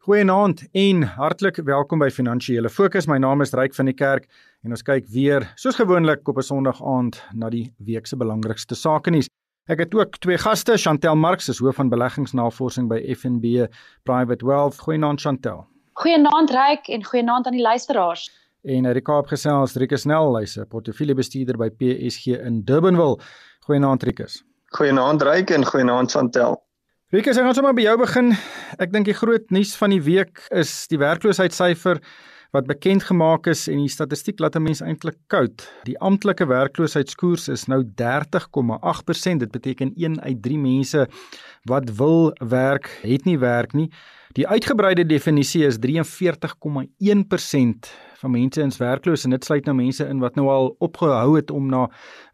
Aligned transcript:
Goeienaand 0.00 0.62
en 0.72 1.02
hartlik 1.02 1.58
welkom 1.68 2.00
by 2.00 2.06
Finansiële 2.08 2.70
Fokus. 2.72 3.04
My 3.04 3.18
naam 3.20 3.42
is 3.44 3.50
Ryk 3.52 3.74
van 3.76 3.90
die 3.90 3.92
Kerk 3.92 4.30
en 4.64 4.72
ons 4.72 4.80
kyk 4.80 5.04
weer 5.12 5.44
soos 5.60 5.76
gewoonlik 5.76 6.28
op 6.28 6.38
'n 6.40 6.46
Sondag 6.46 6.80
aand 6.80 7.18
na 7.36 7.50
die 7.50 7.74
week 7.84 8.06
se 8.06 8.16
belangrikste 8.16 8.74
sake 8.74 9.10
nuus. 9.10 9.28
Ek 9.68 9.78
het 9.78 9.94
ook 9.94 10.16
twee 10.16 10.38
gaste, 10.38 10.78
Chantel 10.78 11.16
Marx, 11.16 11.48
is 11.48 11.58
hoof 11.58 11.76
van 11.76 11.90
beleggingsnavorsing 11.90 12.88
by 12.88 13.14
FNB 13.14 13.68
Private 14.04 14.46
Wealth. 14.46 14.78
Goeienaand 14.78 15.20
Chantel. 15.20 15.66
Goeienaand 15.92 16.50
Ryk 16.50 16.88
en 16.88 17.04
goeienaand 17.04 17.46
aan 17.46 17.52
die 17.52 17.62
luisteraars. 17.62 18.30
En 18.64 18.86
uit 18.86 18.94
die 18.94 19.02
Kaap 19.02 19.26
gesels 19.26 19.74
Rikus 19.74 20.00
Snell, 20.00 20.34
hy's 20.40 20.56
'n 20.56 20.66
portefeuljebestuurder 20.66 21.58
by 21.58 21.68
PSG 21.68 22.26
in 22.26 22.64
Durbanville. 22.64 23.20
Goeienaand 23.66 24.02
Rikus. 24.02 24.42
Goeienaand 24.66 25.22
Ryk 25.22 25.50
en 25.50 25.64
goeienaand 25.64 26.10
Chantel. 26.10 26.69
Rikus, 27.10 27.40
ek 27.40 27.42
gaan 27.42 27.56
sommer 27.58 27.72
by 27.74 27.82
jou 27.82 27.96
begin. 27.98 28.28
Ek 28.78 28.92
dink 28.94 29.08
die 29.08 29.16
groot 29.18 29.48
nuus 29.50 29.72
van 29.74 29.90
die 29.90 29.98
week 30.06 30.44
is 30.54 30.86
die 30.92 30.98
werkloosheidssyfer 31.02 31.98
wat 32.54 32.68
bekend 32.68 33.02
gemaak 33.08 33.48
is 33.50 33.64
en 33.66 33.80
die 33.82 33.90
statistiek 33.90 34.38
laat 34.38 34.54
'n 34.54 34.62
mens 34.62 34.78
eintlik 34.78 35.18
koud. 35.26 35.66
Die 35.90 35.98
amptelike 35.98 36.46
werkloosheidskoers 36.46 37.50
is 37.50 37.66
nou 37.66 37.82
30,8%. 37.82 39.42
Dit 39.42 39.50
beteken 39.50 39.90
1 39.96 40.22
uit 40.22 40.42
3 40.42 40.58
mense 40.58 41.08
wat 41.66 41.90
wil 41.98 42.30
werk, 42.38 42.86
het 43.02 43.24
nie 43.24 43.38
werk 43.38 43.74
nie. 43.74 43.90
Die 44.38 44.46
uitgebreide 44.46 45.04
definisie 45.04 45.66
is 45.66 45.78
43,1% 45.78 47.90
van 48.20 48.34
mense 48.34 48.62
is 48.62 48.78
werkloos 48.80 49.24
en 49.24 49.34
dit 49.34 49.44
sluit 49.44 49.66
nou 49.68 49.74
mense 49.76 50.04
in 50.04 50.20
wat 50.20 50.36
nou 50.36 50.48
al 50.52 50.70
opgehou 50.84 51.36
het 51.36 51.50
om 51.50 51.70
na 51.72 51.86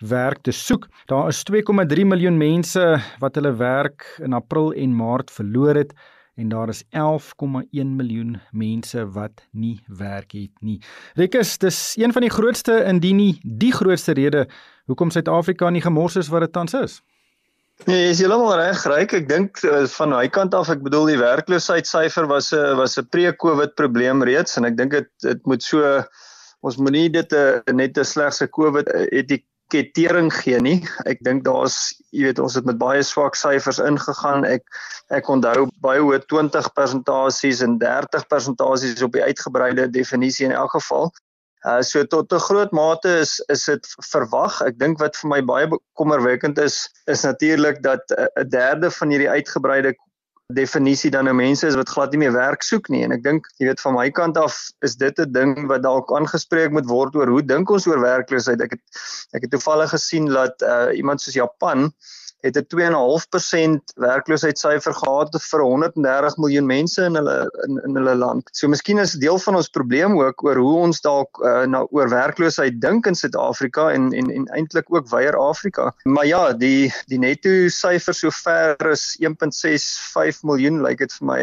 werk 0.02 0.42
te 0.46 0.54
soek. 0.54 0.88
Daar 1.10 1.30
is 1.30 1.44
2,3 1.50 2.06
miljoen 2.10 2.38
mense 2.40 2.84
wat 3.22 3.38
hulle 3.38 3.54
werk 3.56 4.08
in 4.22 4.34
April 4.36 4.72
en 4.74 4.96
Maart 4.96 5.30
verloor 5.30 5.74
het 5.78 5.94
en 6.36 6.48
daar 6.52 6.68
is 6.68 6.82
11,1 6.92 7.94
miljoen 7.96 8.36
mense 8.52 9.06
wat 9.14 9.46
nie 9.52 9.80
werk 9.86 10.32
het 10.36 10.52
nie. 10.60 10.80
Rikus, 11.14 11.56
dis 11.58 11.94
een 11.96 12.12
van 12.12 12.26
die 12.26 12.30
grootste 12.30 12.82
indien 12.84 13.16
nie 13.16 13.34
die 13.42 13.72
grootste 13.72 14.12
rede 14.18 14.46
hoekom 14.86 15.10
Suid-Afrika 15.10 15.70
nie 15.70 15.82
gemors 15.82 16.16
is 16.16 16.28
wat 16.28 16.44
dit 16.44 16.52
tans 16.52 16.74
is. 16.74 17.00
Nee, 17.84 18.08
is 18.08 18.22
heeltemal 18.22 18.56
reg, 18.56 18.84
Ryk. 18.88 19.12
Ek 19.18 19.26
dink 19.28 19.60
eh, 19.60 19.84
van 19.98 20.14
hy 20.16 20.28
kant 20.32 20.54
af, 20.56 20.70
ek 20.72 20.80
bedoel 20.86 21.10
die 21.12 21.18
werkloosheidssyfer 21.20 22.24
was 22.30 22.48
'n 22.56 22.78
was 22.78 22.96
'n 22.96 23.04
pre-COVID 23.12 23.74
probleem 23.76 24.24
reeds 24.24 24.56
en 24.56 24.64
ek 24.64 24.78
dink 24.78 24.96
dit 24.96 25.08
dit 25.20 25.44
moet 25.44 25.62
so 25.62 25.82
ons 26.64 26.78
moenie 26.80 27.10
dit 27.12 27.32
'n 27.32 27.60
eh, 27.66 27.74
net 27.74 27.98
'n 27.98 28.04
slegse 28.04 28.48
COVID 28.48 28.88
etikettering 29.12 30.32
gee 30.32 30.58
nie. 30.58 30.88
Ek 31.04 31.20
dink 31.20 31.44
daar's, 31.44 31.92
jy 32.16 32.24
weet, 32.24 32.40
ons 32.40 32.54
het 32.54 32.64
met 32.64 32.78
baie 32.80 33.02
swak 33.02 33.36
syfers 33.36 33.78
ingegaan. 33.78 34.44
Ek 34.44 34.64
ek 35.12 35.28
onthou 35.28 35.68
baie 35.84 36.00
hoë 36.00 36.24
20% 36.32 37.04
en 37.62 37.78
30% 37.78 39.04
op 39.04 39.12
die 39.12 39.22
uitgebreide 39.22 39.90
definisie 39.90 40.46
in 40.46 40.56
elk 40.56 40.72
geval. 40.80 41.12
Uh 41.64 41.82
so 41.82 42.04
tot 42.04 42.32
'n 42.32 42.38
groot 42.48 42.72
mate 42.72 43.08
is 43.08 43.40
is 43.48 43.64
dit 43.64 43.86
verwag. 44.12 44.60
Ek 44.62 44.78
dink 44.78 44.98
wat 44.98 45.16
vir 45.16 45.28
my 45.28 45.40
baie 45.42 45.68
kommerwekkend 45.94 46.58
is 46.58 46.88
is 47.06 47.22
natuurlik 47.22 47.82
dat 47.82 48.02
'n 48.10 48.48
derde 48.48 48.90
van 48.90 49.10
hierdie 49.10 49.30
uitgebreide 49.30 49.96
definisie 50.54 51.10
dan 51.10 51.24
nou 51.26 51.34
mense 51.34 51.66
is 51.66 51.74
wat 51.74 51.88
glad 51.88 52.12
nie 52.12 52.20
meer 52.22 52.32
werk 52.32 52.62
soek 52.62 52.88
nie 52.88 53.02
en 53.02 53.12
ek 53.16 53.22
dink 53.24 53.46
jy 53.58 53.66
weet 53.66 53.80
van 53.82 53.96
my 53.96 54.10
kant 54.14 54.36
af 54.38 54.54
is 54.86 54.94
dit 54.94 55.18
'n 55.18 55.32
ding 55.32 55.66
wat 55.66 55.82
dalk 55.82 56.12
aangespreek 56.12 56.70
moet 56.70 56.86
word 56.86 57.16
oor 57.16 57.26
hoe 57.26 57.42
dink 57.42 57.70
ons 57.70 57.86
oor 57.86 58.00
werkloosheid. 58.00 58.60
Ek 58.60 58.70
het 58.70 58.82
ek 59.34 59.42
het 59.42 59.50
toevallig 59.50 59.90
gesien 59.90 60.26
dat 60.30 60.62
uh 60.62 60.94
iemand 60.94 61.20
soos 61.20 61.34
Japan 61.34 61.90
het 62.44 62.56
'n 62.56 62.66
2.5% 62.68 63.92
werkloosheidssyfer 63.96 64.94
gehad 64.94 65.36
vir 65.42 65.60
130 65.60 66.36
miljoen 66.36 66.66
mense 66.66 67.04
in 67.04 67.14
hulle 67.14 67.50
in 67.66 67.80
in 67.84 67.96
hulle 67.96 68.14
land. 68.14 68.48
So 68.52 68.68
miskien 68.68 68.98
is 68.98 69.12
deel 69.12 69.38
van 69.38 69.56
ons 69.56 69.68
probleem 69.68 70.18
ook 70.20 70.44
oor 70.44 70.56
hoe 70.56 70.76
ons 70.76 71.00
dalk 71.00 71.40
uh, 71.42 71.64
na 71.64 71.86
oor 71.90 72.08
werkloosheid 72.08 72.80
dink 72.80 73.06
in 73.06 73.14
Suid-Afrika 73.14 73.90
en 73.92 74.12
en 74.12 74.30
en 74.30 74.46
eintlik 74.46 74.92
ook 74.92 75.08
weier 75.08 75.36
Afrika. 75.36 75.94
Maar 76.02 76.26
ja, 76.26 76.52
die 76.52 76.92
die 77.06 77.18
netto 77.18 77.68
syfer 77.68 78.14
sover 78.14 78.90
is 78.90 79.16
1.65 79.20 80.42
miljoen 80.42 80.82
lyk 80.82 80.88
like 80.88 81.04
dit 81.04 81.12
vir 81.12 81.26
my 81.26 81.42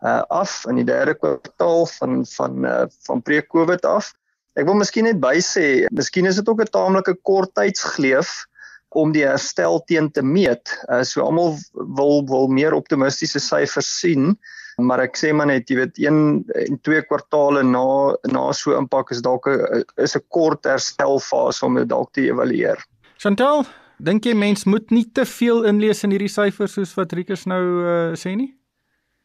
uh 0.00 0.22
af 0.28 0.64
in 0.68 0.76
die 0.80 0.84
derde 0.84 1.14
kwartaal 1.14 1.86
van 1.86 2.26
van 2.26 2.64
uh, 2.64 2.86
van 3.06 3.22
pre-COVID 3.22 3.84
af. 3.84 4.14
Ek 4.58 4.66
wil 4.66 4.74
miskien 4.74 5.04
net 5.04 5.20
by 5.20 5.36
sê, 5.44 5.86
miskien 5.92 6.26
is 6.26 6.36
dit 6.40 6.48
ook 6.48 6.60
'n 6.60 6.72
taamlike 6.72 7.14
kort 7.22 7.54
tydsgleef 7.54 8.49
om 8.98 9.12
die 9.14 9.24
herstel 9.26 9.80
teen 9.86 10.10
te 10.10 10.22
meet. 10.22 10.72
Uh, 10.88 11.02
so 11.06 11.22
almal 11.22 11.56
wil 11.74 12.24
wil 12.30 12.48
meer 12.48 12.74
optimistiese 12.74 13.40
syfers 13.42 13.90
sien, 14.00 14.34
maar 14.78 15.02
ek 15.04 15.18
sê 15.18 15.32
maar 15.36 15.50
net 15.50 15.70
jy 15.70 15.80
weet 15.82 16.00
1 16.00 16.20
en 16.66 16.80
2 16.86 17.02
kwartaale 17.08 17.62
na 17.66 17.84
na 18.32 18.48
so 18.56 18.76
impak 18.78 19.12
is 19.14 19.22
dalk 19.22 19.46
'n 19.46 19.84
is 19.96 20.16
'n 20.16 20.24
kort 20.28 20.64
herstelfase 20.64 21.66
om 21.66 21.74
dit 21.74 21.88
dalk 21.88 22.12
te 22.12 22.26
evalueer. 22.28 22.78
Chantal, 23.18 23.66
dink 23.98 24.24
jy 24.24 24.34
mens 24.34 24.64
moet 24.64 24.90
nie 24.90 25.04
te 25.12 25.24
veel 25.24 25.64
inlees 25.64 26.04
in 26.04 26.10
hierdie 26.10 26.32
syfers 26.32 26.72
soos 26.72 26.94
wat 26.96 27.12
Rikus 27.12 27.46
nou 27.46 27.64
uh, 27.84 28.16
sê 28.16 28.34
nie? 28.36 28.54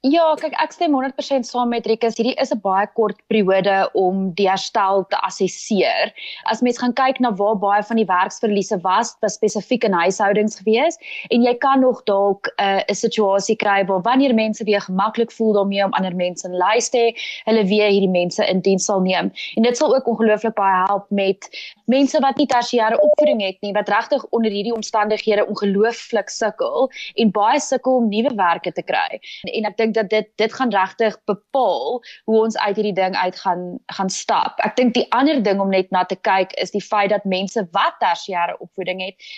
Ja, 0.05 0.25
kyk 0.37 0.53
ek 0.61 0.73
stem 0.75 0.93
100% 0.93 1.47
saam 1.49 1.71
met 1.73 1.87
Rikus. 1.89 2.13
Hierdie 2.19 2.35
is 2.37 2.51
'n 2.53 2.59
baie 2.61 2.85
kort 2.93 3.17
periode 3.27 3.89
om 3.97 4.33
die 4.37 4.45
herstel 4.45 5.01
te 5.09 5.17
assesseer. 5.25 6.13
As 6.45 6.61
mens 6.61 6.77
gaan 6.77 6.93
kyk 6.93 7.19
na 7.19 7.31
waar 7.33 7.55
baie 7.57 7.81
van 7.81 7.97
die 7.97 8.05
werksverliese 8.05 8.77
was, 8.83 9.15
was 9.21 9.33
spesifiek 9.33 9.83
in 9.83 9.93
huishoudings 9.93 10.59
gewees 10.61 10.99
en 11.31 11.41
jy 11.41 11.55
kan 11.57 11.79
nog 11.79 12.03
dalk 12.05 12.51
uh, 12.61 12.83
'n 12.85 12.93
situasie 12.93 13.55
kry 13.55 13.85
waar 13.85 14.01
wanneer 14.01 14.35
mense 14.35 14.63
weer 14.63 14.81
gemaklik 14.81 15.31
voel 15.31 15.53
daarmee 15.53 15.85
om 15.85 15.93
ander 15.93 16.15
mense 16.15 16.45
in 16.47 16.53
lys 16.53 16.89
te 16.89 16.97
hê, 16.97 17.09
hulle 17.45 17.65
weer 17.65 17.89
hierdie 17.89 18.13
mense 18.21 18.45
in 18.45 18.61
diens 18.61 18.85
sal 18.85 19.01
neem. 19.01 19.31
En 19.57 19.63
dit 19.63 19.77
sal 19.77 19.95
ook 19.95 20.07
ongelooflik 20.07 20.53
baie 20.53 20.85
help 20.85 21.09
met 21.09 21.49
mense 21.85 22.19
wat 22.19 22.37
nie 22.37 22.47
tersiêre 22.47 23.01
opvoeding 23.01 23.41
het 23.41 23.57
nie, 23.61 23.73
wat 23.73 23.89
regtig 23.89 24.25
onder 24.29 24.51
hierdie 24.51 24.75
omstandighede 24.75 25.47
ongelooflik 25.47 26.29
sukkel 26.29 26.91
en 27.15 27.31
baie 27.31 27.59
sukkel 27.59 27.95
om 27.95 28.09
nuwe 28.09 28.35
werke 28.35 28.71
te 28.71 28.83
kry. 28.83 29.19
En, 29.43 29.53
en 29.53 29.65
ek 29.65 29.77
dink 29.77 29.94
dat 29.95 30.09
dit 30.09 30.29
dit 30.41 30.53
gaan 30.53 30.71
regtig 30.73 31.17
bepaal 31.25 32.01
hoe 32.25 32.39
ons 32.43 32.57
uit 32.57 32.75
hierdie 32.75 32.95
ding 32.97 33.15
uit 33.15 33.39
gaan 33.39 33.65
gaan 33.97 34.09
stap. 34.09 34.59
Ek 34.65 34.75
dink 34.75 34.93
die 34.93 35.07
ander 35.15 35.41
ding 35.43 35.61
om 35.63 35.71
net 35.73 35.91
na 35.91 36.05
te 36.05 36.15
kyk 36.15 36.53
is 36.61 36.75
die 36.75 36.83
feit 36.83 37.09
dat 37.15 37.25
mense 37.25 37.67
wat 37.75 37.99
tersiêre 38.03 38.57
opvoeding 38.59 39.03
het 39.05 39.29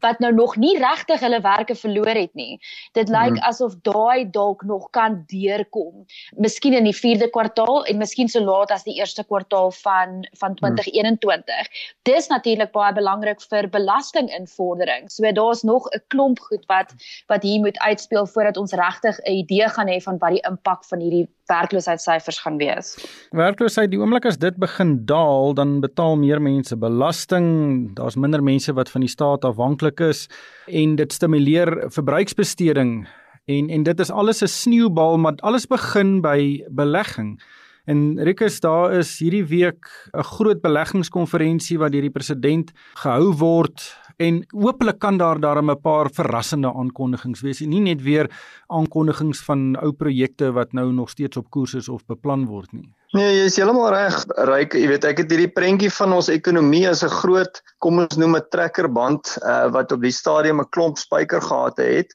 wat 0.00 0.18
nou 0.18 0.32
nog 0.34 0.56
nie 0.56 0.74
regtig 0.78 1.20
hulle 1.20 1.40
werke 1.40 1.74
verloor 1.74 2.14
het 2.18 2.34
nie. 2.34 2.58
Dit 2.92 3.08
lyk 3.08 3.36
mm. 3.36 3.44
asof 3.48 3.76
daai 3.86 4.30
dalk 4.30 4.62
nog 4.62 4.90
kan 4.90 5.22
deurkom. 5.32 6.04
Miskien 6.36 6.76
in 6.76 6.88
die 6.88 6.96
4de 6.96 7.30
kwartaal 7.30 7.84
en 7.86 8.00
miskien 8.02 8.28
so 8.28 8.42
laat 8.44 8.70
as 8.74 8.84
die 8.84 8.98
1ste 9.00 9.26
kwartaal 9.26 9.72
van 9.82 10.26
van 10.40 10.54
2021. 10.60 11.46
Mm. 11.46 11.94
Dis 12.08 12.28
natuurlik 12.32 12.72
baie 12.72 12.92
belangrik 12.96 13.40
vir 13.50 13.70
belastinginvordering. 13.70 15.10
So 15.10 15.32
daar's 15.32 15.62
nog 15.62 15.88
'n 15.92 16.02
klomp 16.08 16.38
goed 16.38 16.66
wat 16.66 16.94
wat 17.26 17.42
hier 17.42 17.60
moet 17.60 17.78
uitspeel 17.78 18.26
voordat 18.26 18.56
ons 18.56 18.72
regtig 18.72 19.18
'n 19.24 19.32
idee 19.32 19.68
gaan 19.68 19.88
hê 19.88 20.00
van 20.02 20.18
wat 20.18 20.30
die 20.30 20.46
impak 20.48 20.84
van 20.84 21.00
hierdie 21.00 21.28
werkloosheidssyfers 21.46 22.38
gaan 22.38 22.56
wees. 22.56 22.96
Werkloosheid, 23.30 23.90
die 23.90 24.00
oomblik 24.00 24.26
as 24.26 24.38
dit 24.42 24.56
begin 24.58 24.96
daal, 25.06 25.54
dan 25.54 25.78
betaal 25.80 26.16
meer 26.18 26.42
mense 26.42 26.76
belasting, 26.76 27.46
daar's 27.94 28.16
minder 28.18 28.42
mense 28.42 28.74
wat 28.74 28.90
van 28.90 29.00
die 29.06 29.10
staat 29.10 29.44
afhanklik 29.44 29.85
is 30.00 30.28
en 30.66 30.96
dit 30.96 31.12
stimuleer 31.12 31.90
verbruiksbesteding 31.90 33.06
en 33.46 33.68
en 33.70 33.82
dit 33.82 34.00
is 34.00 34.10
alles 34.10 34.42
'n 34.42 34.46
sneeubal, 34.46 35.18
maar 35.18 35.34
alles 35.36 35.66
begin 35.66 36.20
by 36.20 36.64
belegging. 36.68 37.42
En 37.84 38.18
Rikus, 38.18 38.60
daar 38.60 38.92
is 38.92 39.18
hierdie 39.18 39.44
week 39.46 39.86
'n 40.12 40.22
groot 40.22 40.60
beleggingskonferensie 40.60 41.78
wat 41.78 41.92
deur 41.92 42.02
die 42.02 42.10
president 42.10 42.72
gehou 42.94 43.32
word 43.32 43.96
en 44.16 44.40
hopelik 44.50 44.98
kan 44.98 45.18
daar 45.18 45.40
daarmee 45.40 45.76
'n 45.76 45.80
paar 45.80 46.10
verrassende 46.10 46.72
aankondigings 46.72 47.40
wees 47.40 47.60
nie 47.60 47.80
net 47.80 48.02
weer 48.02 48.30
aankondigings 48.66 49.44
van 49.44 49.76
ou 49.82 49.92
projekte 49.92 50.52
wat 50.52 50.72
nou 50.72 50.92
nog 50.92 51.10
steeds 51.10 51.36
op 51.36 51.50
koers 51.50 51.74
is 51.74 51.88
of 51.88 52.06
beplan 52.06 52.46
word 52.46 52.72
nie. 52.72 52.88
Nee, 53.12 53.36
jy 53.38 53.44
is 53.44 53.56
heeltemal 53.56 53.90
reg, 53.90 54.24
Ryk. 54.28 54.74
Jy 54.74 54.88
weet, 54.88 55.04
ek 55.04 55.18
het 55.18 55.30
hierdie 55.30 55.52
prentjie 55.52 55.90
van 55.90 56.12
ons 56.12 56.28
ekonomie 56.28 56.88
as 56.88 57.02
'n 57.02 57.08
groot, 57.08 57.62
kom 57.78 57.98
ons 57.98 58.16
noem 58.16 58.36
'n 58.36 58.48
trekkerband 58.50 59.38
uh, 59.42 59.68
wat 59.70 59.92
op 59.92 60.00
die 60.02 60.12
stadium 60.12 60.60
'n 60.60 60.70
klomp 60.70 60.98
spykergate 60.98 61.82
het 61.82 62.14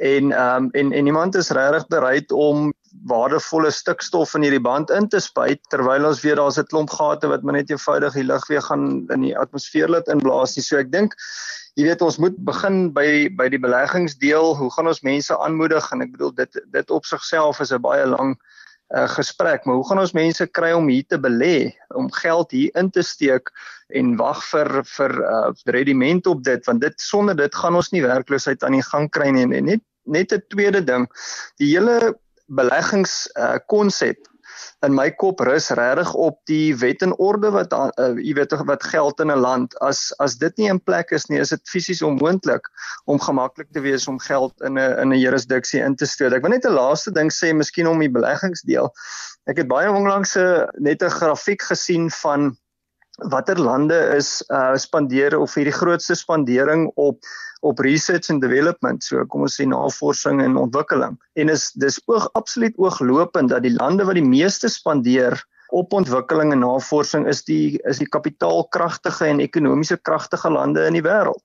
en 0.00 0.32
um, 0.32 0.68
en 0.70 0.92
en 0.92 1.06
iemand 1.06 1.34
is 1.34 1.50
regtig 1.50 1.86
bereid 1.86 2.32
om 2.32 2.72
waardevolle 3.06 3.70
stikstof 3.70 4.34
in 4.34 4.42
hierdie 4.46 4.62
band 4.62 4.90
in 4.90 5.08
te 5.08 5.20
spuit 5.20 5.60
terwyl 5.70 6.08
ons 6.08 6.22
weet 6.24 6.36
daar's 6.40 6.58
'n 6.58 6.66
klomp 6.70 6.90
gate 6.90 7.28
wat 7.28 7.42
maar 7.42 7.58
net 7.58 7.70
eenvoudig 7.70 8.14
die 8.14 8.26
lug 8.26 8.46
weer 8.48 8.62
gaan 8.62 9.06
in 9.10 9.20
die 9.20 9.36
atmosfeer 9.38 9.88
laat 9.88 10.08
inblaas 10.08 10.56
nie. 10.56 10.62
So 10.62 10.76
ek 10.76 10.92
dink 10.92 11.14
jy 11.76 11.84
weet 11.84 12.02
ons 12.02 12.18
moet 12.18 12.36
begin 12.44 12.92
by 12.92 13.28
by 13.36 13.48
die 13.48 13.62
beleggingsdeel. 13.62 14.56
Hoe 14.56 14.70
gaan 14.74 14.88
ons 14.88 15.02
mense 15.02 15.38
aanmoedig 15.38 15.92
en 15.92 16.02
ek 16.02 16.12
bedoel 16.12 16.34
dit 16.34 16.60
dit 16.72 16.90
op 16.90 17.04
sigself 17.04 17.60
is 17.60 17.72
'n 17.72 17.80
baie 17.80 18.06
lang 18.06 18.36
uh, 18.94 19.08
gesprek, 19.08 19.64
maar 19.64 19.74
hoe 19.74 19.86
gaan 19.88 20.02
ons 20.02 20.12
mense 20.12 20.46
kry 20.46 20.72
om 20.72 20.88
hier 20.88 21.06
te 21.06 21.18
belê, 21.18 21.70
om 21.94 22.10
geld 22.12 22.50
hier 22.50 22.70
in 22.74 22.90
te 22.90 23.02
steek 23.02 23.50
en 23.94 24.16
wag 24.16 24.42
vir 24.50 24.82
vir 24.96 25.14
uh, 25.26 25.52
rediment 25.66 26.26
op 26.26 26.42
dit 26.46 26.66
want 26.66 26.80
dit 26.80 27.00
sonder 27.00 27.36
dit 27.36 27.54
gaan 27.54 27.74
ons 27.74 27.90
nie 27.90 28.02
werkloosheid 28.02 28.62
aan 28.64 28.78
die 28.78 28.86
gang 28.86 29.08
kry 29.10 29.30
nie 29.34 29.46
en 29.46 29.64
net 29.64 29.82
net 30.06 30.32
'n 30.32 30.42
tweede 30.48 30.82
ding. 30.84 31.06
Die 31.58 31.76
hele 31.76 32.16
beleggings 32.50 33.24
uh, 33.38 33.58
konsep 33.66 34.28
in 34.86 34.94
my 34.96 35.08
kop 35.20 35.40
rus 35.46 35.68
regtig 35.76 36.12
op 36.14 36.38
die 36.50 36.74
wet 36.80 37.02
en 37.04 37.12
orde 37.22 37.50
wat 37.54 37.74
uh, 37.76 38.10
jy 38.18 38.34
weet 38.38 38.54
wat 38.68 38.86
geld 38.92 39.20
in 39.20 39.32
'n 39.32 39.42
land 39.44 39.76
as 39.86 40.10
as 40.24 40.36
dit 40.40 40.56
nie 40.58 40.68
in 40.72 40.80
plek 40.80 41.12
is 41.16 41.28
nie 41.28 41.40
is 41.40 41.52
dit 41.54 41.62
fisies 41.68 42.02
onmoontlik 42.02 42.68
om 43.04 43.20
gemaklik 43.20 43.70
te 43.72 43.80
wees 43.84 44.08
om 44.08 44.18
geld 44.18 44.54
in 44.60 44.78
'n 44.78 44.98
in 45.02 45.12
'n 45.12 45.20
jurisdiksie 45.20 45.82
in 45.82 45.96
te 45.96 46.06
stoot. 46.06 46.32
Ek 46.32 46.42
wil 46.42 46.56
net 46.56 46.66
'n 46.66 46.78
laaste 46.80 47.12
ding 47.12 47.30
sê, 47.30 47.52
miskien 47.54 47.86
om 47.86 47.98
die 47.98 48.10
beleggingsdeel. 48.10 48.90
Ek 49.46 49.56
het 49.56 49.68
baie 49.68 49.90
onlangs 49.90 50.36
'n 50.36 50.68
net 50.78 51.02
'n 51.02 51.10
grafiek 51.10 51.62
gesien 51.62 52.10
van 52.10 52.56
watter 53.28 53.58
lande 53.60 53.96
is 54.16 54.40
uh 54.48 54.76
spandeer 54.76 55.36
of 55.38 55.54
hierdie 55.54 55.74
grootste 55.74 56.16
spandering 56.16 56.90
op 56.94 57.18
op 57.60 57.78
research 57.84 58.30
and 58.30 58.40
development? 58.40 59.04
So 59.04 59.24
kom 59.28 59.44
ons 59.44 59.58
sê 59.60 59.66
navorsing 59.68 60.40
en 60.40 60.56
ontwikkeling. 60.56 61.18
En 61.36 61.52
is 61.52 61.70
dis 61.76 62.00
oog 62.06 62.28
absoluut 62.38 62.76
ooglopend 62.80 63.52
dat 63.52 63.62
die 63.66 63.74
lande 63.74 64.06
wat 64.08 64.16
die 64.16 64.26
meeste 64.26 64.68
spandeer 64.68 65.36
op 65.76 65.92
ontwikkeling 65.92 66.52
en 66.52 66.64
navorsing 66.64 67.28
is 67.30 67.44
die 67.44 67.78
is 67.88 68.00
die 68.00 68.08
kapitaalkragtige 68.08 69.28
en 69.28 69.44
ekonomiese 69.44 70.00
kragtige 70.00 70.50
lande 70.50 70.86
in 70.88 70.96
die 70.98 71.04
wêreld. 71.06 71.42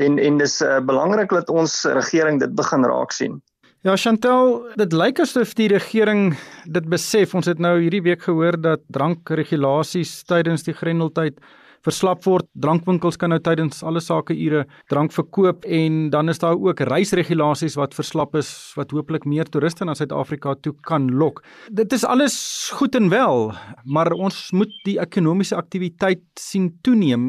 En 0.00 0.18
en 0.18 0.38
dis 0.38 0.60
uh, 0.62 0.78
belangrik 0.80 1.34
dat 1.34 1.50
ons 1.50 1.82
regering 1.84 2.40
dit 2.40 2.54
begin 2.54 2.86
raak 2.88 3.12
sien 3.12 3.42
Ja 3.82 3.96
Chantel, 3.98 4.60
dit 4.78 4.92
lyk 4.94 5.18
asof 5.24 5.56
die 5.58 5.64
regering 5.66 6.36
dit 6.70 6.84
besef. 6.86 7.32
Ons 7.34 7.48
het 7.50 7.58
nou 7.58 7.72
hierdie 7.80 8.04
week 8.04 8.20
gehoor 8.22 8.54
dat 8.54 8.84
drankregulasies 8.94 10.20
tydens 10.28 10.62
die 10.62 10.74
Grendeltyd 10.78 11.40
verslap 11.86 12.24
word. 12.24 12.46
Drankwinkels 12.62 13.18
kan 13.18 13.32
nou 13.32 13.40
tydens 13.42 13.82
alle 13.82 14.00
sake 14.00 14.34
ure 14.34 14.64
drank 14.92 15.12
verkoop 15.12 15.64
en 15.64 16.10
dan 16.10 16.28
is 16.28 16.38
daar 16.42 16.58
ook 16.58 16.80
reisregulasies 16.80 17.76
wat 17.80 17.94
verslap 17.94 18.36
is 18.38 18.72
wat 18.78 18.92
hopelik 18.94 19.26
meer 19.28 19.48
toeriste 19.50 19.84
na 19.84 19.94
Suid-Afrika 19.98 20.54
toe 20.62 20.74
kan 20.86 21.10
lok. 21.10 21.42
Dit 21.70 21.92
is 21.92 22.04
alles 22.04 22.36
goed 22.74 22.94
en 22.98 23.08
wel, 23.12 23.52
maar 23.84 24.12
ons 24.12 24.50
moet 24.52 24.72
die 24.86 24.98
ekonomiese 25.02 25.56
aktiwiteit 25.58 26.22
sien 26.38 26.70
toeneem. 26.82 27.28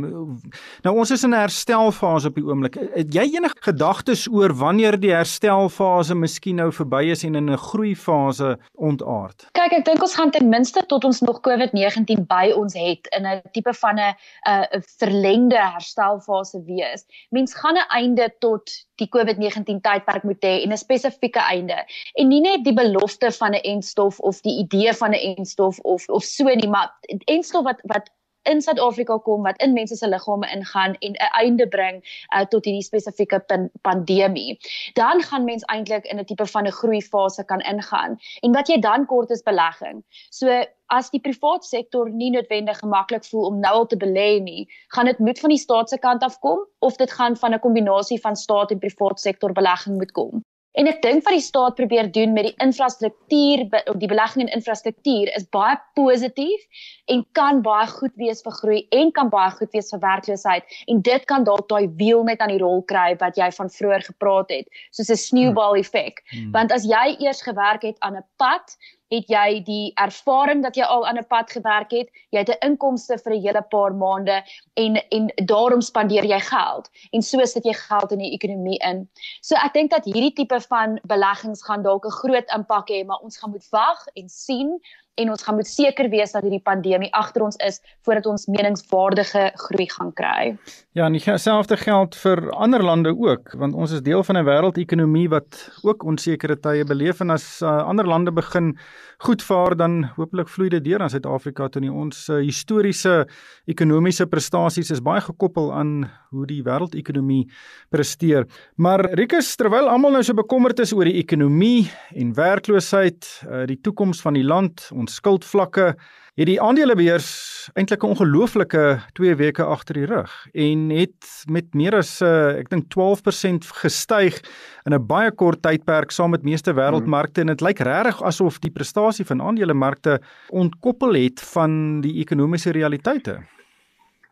Nou 0.84 0.96
ons 0.98 1.12
is 1.12 1.24
in 1.24 1.34
'n 1.34 1.44
herstelfase 1.46 2.28
op 2.28 2.36
die 2.36 2.46
oomblik. 2.46 2.76
Het 2.96 3.14
jy 3.14 3.36
enige 3.36 3.58
gedagtes 3.62 4.28
oor 4.30 4.54
wanneer 4.54 5.00
die 5.00 5.14
herstelfase 5.14 6.16
miskien 6.16 6.56
nou 6.56 6.72
verby 6.72 7.10
is 7.12 7.24
en 7.24 7.36
in 7.36 7.50
'n 7.50 7.58
groeifase 7.58 8.58
ontaard? 8.74 9.48
Kyk, 9.52 9.72
ek 9.72 9.86
dink 9.86 10.02
ons 10.02 10.16
gaan 10.16 10.32
ten 10.32 10.50
minste 10.50 10.84
tot 10.88 11.04
ons 11.04 11.22
nog 11.22 11.42
COVID-19 11.42 12.26
by 12.28 12.52
ons 12.56 12.74
het 12.74 13.08
in 13.18 13.26
'n 13.26 13.42
tipe 13.52 13.74
van 13.74 14.00
'n 14.00 14.16
'n 14.46 14.78
uh, 14.78 14.82
verlengde 14.98 15.58
herstelfase 15.58 16.64
wees. 16.66 17.06
Mens 17.30 17.54
gaan 17.54 17.78
'n 17.78 17.88
einde 17.90 18.36
tot 18.40 18.72
die 18.96 19.10
COVID-19 19.10 19.82
tydperk 19.82 20.24
moet 20.24 20.44
hê 20.46 20.62
en 20.64 20.72
'n 20.72 20.78
spesifieke 20.78 21.40
einde. 21.40 21.86
En 22.14 22.28
nie 22.28 22.42
net 22.42 22.64
die 22.64 22.74
belofte 22.74 23.32
van 23.32 23.52
'n 23.52 23.64
enstof 23.74 24.20
of 24.20 24.42
die 24.42 24.58
idee 24.58 24.94
van 24.94 25.12
'n 25.12 25.36
enstof 25.36 25.80
of 25.80 26.10
of 26.10 26.24
so 26.24 26.44
nie, 26.44 26.70
maar 26.70 26.98
enstof 27.26 27.64
wat 27.64 27.80
wat 27.84 28.10
in 28.44 28.62
Suid-Afrika 28.62 29.18
kom 29.18 29.44
wat 29.44 29.62
in 29.62 29.74
mense 29.74 29.96
se 29.96 30.08
liggame 30.08 30.48
ingaan 30.56 30.96
en 31.00 31.12
'n 31.12 31.32
einde 31.42 31.68
bring 31.68 32.04
uh, 32.36 32.46
tot 32.46 32.66
hierdie 32.66 32.84
spesifieke 32.84 33.40
pandemie. 33.82 34.60
Dan 34.94 35.22
gaan 35.22 35.44
mens 35.44 35.64
eintlik 35.64 36.06
in 36.06 36.20
'n 36.20 36.26
tipe 36.26 36.46
van 36.46 36.68
'n 36.68 36.72
groeifase 36.72 37.44
kan 37.46 37.60
ingaan. 37.60 38.20
En 38.42 38.52
wat 38.52 38.68
jy 38.68 38.80
dan 38.80 39.06
kort 39.06 39.30
is 39.30 39.44
belegging. 39.44 40.04
So 40.30 40.64
as 40.88 41.10
die 41.10 41.20
private 41.20 41.66
sektor 41.66 42.10
nie 42.10 42.30
noodwendig 42.30 42.78
gemaklik 42.78 43.26
voel 43.26 43.46
om 43.46 43.60
nou 43.60 43.74
al 43.74 43.86
te 43.86 43.98
belê 43.98 44.42
nie, 44.42 44.68
gaan 44.88 45.06
dit 45.06 45.20
moet 45.20 45.40
van 45.40 45.50
die 45.50 45.58
staat 45.58 45.90
se 45.90 45.98
kant 45.98 46.24
af 46.24 46.40
kom 46.40 46.68
of 46.80 46.96
dit 46.96 47.12
gaan 47.12 47.38
van 47.38 47.54
'n 47.54 47.60
kombinasie 47.60 48.22
van 48.22 48.36
staat 48.36 48.72
en 48.72 48.80
private 48.80 49.22
sektor 49.22 49.52
belegging 49.52 49.98
moet 49.98 50.12
kom. 50.12 50.44
En 50.74 50.90
ek 50.90 51.02
dink 51.06 51.22
wat 51.26 51.36
die 51.36 51.44
staat 51.44 51.76
probeer 51.78 52.10
doen 52.12 52.34
met 52.34 52.48
die 52.50 52.56
infrastruktuur 52.66 53.68
of 53.92 54.00
die 54.02 54.10
belegging 54.10 54.48
in 54.48 54.54
infrastruktuur 54.58 55.30
is 55.38 55.46
baie 55.54 55.76
positief 55.94 56.88
en 57.14 57.22
kan 57.38 57.62
baie 57.62 57.86
goed 57.92 58.16
wees 58.18 58.42
vir 58.46 58.56
groei 58.58 58.80
en 58.98 59.12
kan 59.14 59.30
baie 59.30 59.52
goed 59.54 59.70
wees 59.76 59.92
vir 59.94 60.02
werkloosheid. 60.02 60.66
En 60.90 61.02
dit 61.06 61.28
kan 61.30 61.46
dalk 61.46 61.70
daai 61.70 61.88
wiel 62.00 62.26
net 62.26 62.42
aan 62.42 62.56
die 62.56 62.62
rol 62.64 62.82
kry 62.90 63.14
wat 63.22 63.38
jy 63.38 63.52
van 63.60 63.70
vroeër 63.70 64.08
gepraat 64.10 64.50
het 64.56 64.82
soos 64.92 65.10
'n 65.10 65.22
snowball 65.28 65.78
effek. 65.78 66.24
Hmm. 66.34 66.52
want 66.52 66.72
as 66.72 66.84
jy 66.86 67.16
eers 67.20 67.42
gewerk 67.42 67.84
het 67.84 67.98
aan 68.00 68.18
'n 68.18 68.26
pad 68.38 68.78
het 69.12 69.30
jy 69.30 69.64
die 69.64 69.92
ervaring 69.96 70.64
dat 70.64 70.76
jy 70.76 70.84
al 70.84 71.08
aan 71.08 71.18
'n 71.18 71.28
pad 71.28 71.52
gewerk 71.52 71.92
het, 71.92 72.10
jy 72.32 72.40
het 72.40 72.50
'n 72.50 72.70
inkomste 72.70 73.18
vir 73.18 73.34
'n 73.34 73.42
hele 73.42 73.62
paar 73.62 73.94
maande 73.94 74.44
en 74.74 74.96
en 74.96 75.32
daarom 75.46 75.82
spandeer 75.82 76.26
jy 76.26 76.40
geld 76.40 76.90
en 77.12 77.22
so 77.22 77.46
sit 77.46 77.66
jy 77.66 77.74
geld 77.74 78.12
in 78.12 78.20
die 78.20 78.34
ekonomie 78.34 78.80
in. 78.80 79.10
So 79.42 79.56
ek 79.56 79.74
dink 79.74 79.92
dat 79.92 80.06
hierdie 80.06 80.34
tipe 80.34 80.60
van 80.62 81.00
beleggings 81.04 81.64
gaan 81.64 81.84
dalk 81.84 82.06
'n 82.06 82.12
groot 82.12 82.50
impak 82.56 82.90
hê, 82.90 83.06
maar 83.06 83.20
ons 83.20 83.38
gaan 83.38 83.52
moet 83.52 83.68
wag 83.72 84.06
en 84.16 84.30
sien 84.30 84.80
en 85.16 85.30
ons 85.30 85.44
gaan 85.44 85.56
moet 85.56 85.68
seker 85.68 86.10
wees 86.10 86.34
dat 86.34 86.46
hierdie 86.46 86.64
pandemie 86.64 87.12
agter 87.14 87.46
ons 87.46 87.58
is 87.66 87.80
voordat 88.06 88.26
ons 88.30 88.48
meningswaardige 88.50 89.52
groei 89.68 89.86
gaan 89.92 90.14
kry. 90.18 90.56
Ja, 90.98 91.06
en 91.06 91.18
dieselfde 91.18 91.78
geld 91.78 92.18
vir 92.24 92.42
ander 92.52 92.84
lande 92.84 93.14
ook, 93.14 93.54
want 93.62 93.78
ons 93.78 93.94
is 93.94 94.02
deel 94.02 94.24
van 94.24 94.38
'n 94.38 94.46
wêreldekonomie 94.46 95.30
wat 95.30 95.70
ook 95.84 96.04
onsekere 96.04 96.60
tye 96.60 96.86
beleef 96.86 97.20
en 97.22 97.30
as 97.30 97.62
uh, 97.62 97.86
ander 97.86 98.08
lande 98.08 98.32
begin 98.32 98.78
goed 99.24 99.44
vaar 99.46 99.76
dan 99.80 100.04
hopelik 100.18 100.50
vloei 100.52 100.70
dit 100.74 100.84
deur 100.84 101.04
aan 101.04 101.12
Suid-Afrika 101.14 101.70
toe 101.70 101.82
nie 101.84 101.92
ons 101.92 102.26
uh, 102.30 102.42
historiese 102.44 103.24
ekonomiese 103.70 104.28
prestasies 104.32 104.92
is 104.92 105.04
baie 105.04 105.22
gekoppel 105.24 105.72
aan 105.74 105.94
hoe 106.34 106.48
die 106.50 106.62
wêreldekonomie 106.66 107.46
presteer. 107.94 108.48
Maar 108.76 109.06
Rikus, 109.18 109.54
terwyl 109.60 109.90
almal 109.92 110.18
nou 110.18 110.24
so 110.26 110.36
bekommerd 110.38 110.82
is 110.84 110.94
oor 110.94 111.08
die 111.10 111.20
ekonomie 111.22 111.88
en 112.16 112.34
werkloosheid, 112.38 113.30
uh, 113.48 113.64
die 113.70 113.80
toekoms 113.82 114.24
van 114.26 114.40
die 114.40 114.46
land, 114.48 114.90
ons 114.96 115.20
skuldvlakke 115.22 115.94
het 116.34 116.50
die 116.50 116.62
aandelebeurs 116.62 117.30
eintlik 117.74 118.04
'n 118.04 118.12
ongelooflike 118.14 118.84
2 119.14 119.36
weke 119.36 119.64
agter 119.64 119.94
die 119.94 120.06
rug 120.06 120.32
en 120.54 120.90
het 120.90 121.44
met 121.48 121.74
meer 121.74 121.96
as 121.96 122.22
uh, 122.22 122.60
ek 122.60 122.70
dink 122.70 122.90
12% 122.94 123.72
gestyg 123.84 124.42
in 124.86 124.94
'n 124.94 125.08
baie 125.08 125.32
kort 125.32 125.62
tydperk 125.62 126.12
saam 126.12 126.32
met 126.32 126.44
meeste 126.44 126.74
wêreldmarkte 126.74 127.42
en 127.42 127.48
dit 127.48 127.62
lyk 127.62 127.80
regtig 127.80 128.22
asof 128.24 128.60
die 128.60 128.72
prestasie 128.72 129.26
van 129.26 129.42
aandelemarkte 129.42 130.20
ontkoppel 130.50 131.14
het 131.14 131.42
van 131.42 132.02
die 132.02 132.20
ekonomiese 132.20 132.72
realiteite. 132.72 133.42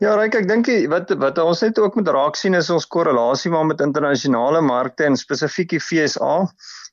Ja, 0.02 0.16
Ryk, 0.18 0.34
ek 0.34 0.48
dink 0.50 0.66
wat 0.90 1.12
wat 1.22 1.38
ons 1.38 1.60
net 1.62 1.78
ook 1.78 1.96
moet 1.96 2.08
raak 2.10 2.36
sien 2.40 2.58
is 2.58 2.72
ons 2.74 2.88
korrelasie 2.90 3.52
maar 3.54 3.68
met 3.70 3.84
internasionale 3.86 4.62
markte 4.66 5.06
en 5.06 5.18
spesifiek 5.20 5.76
die 5.76 5.80
FSA. 5.80 6.48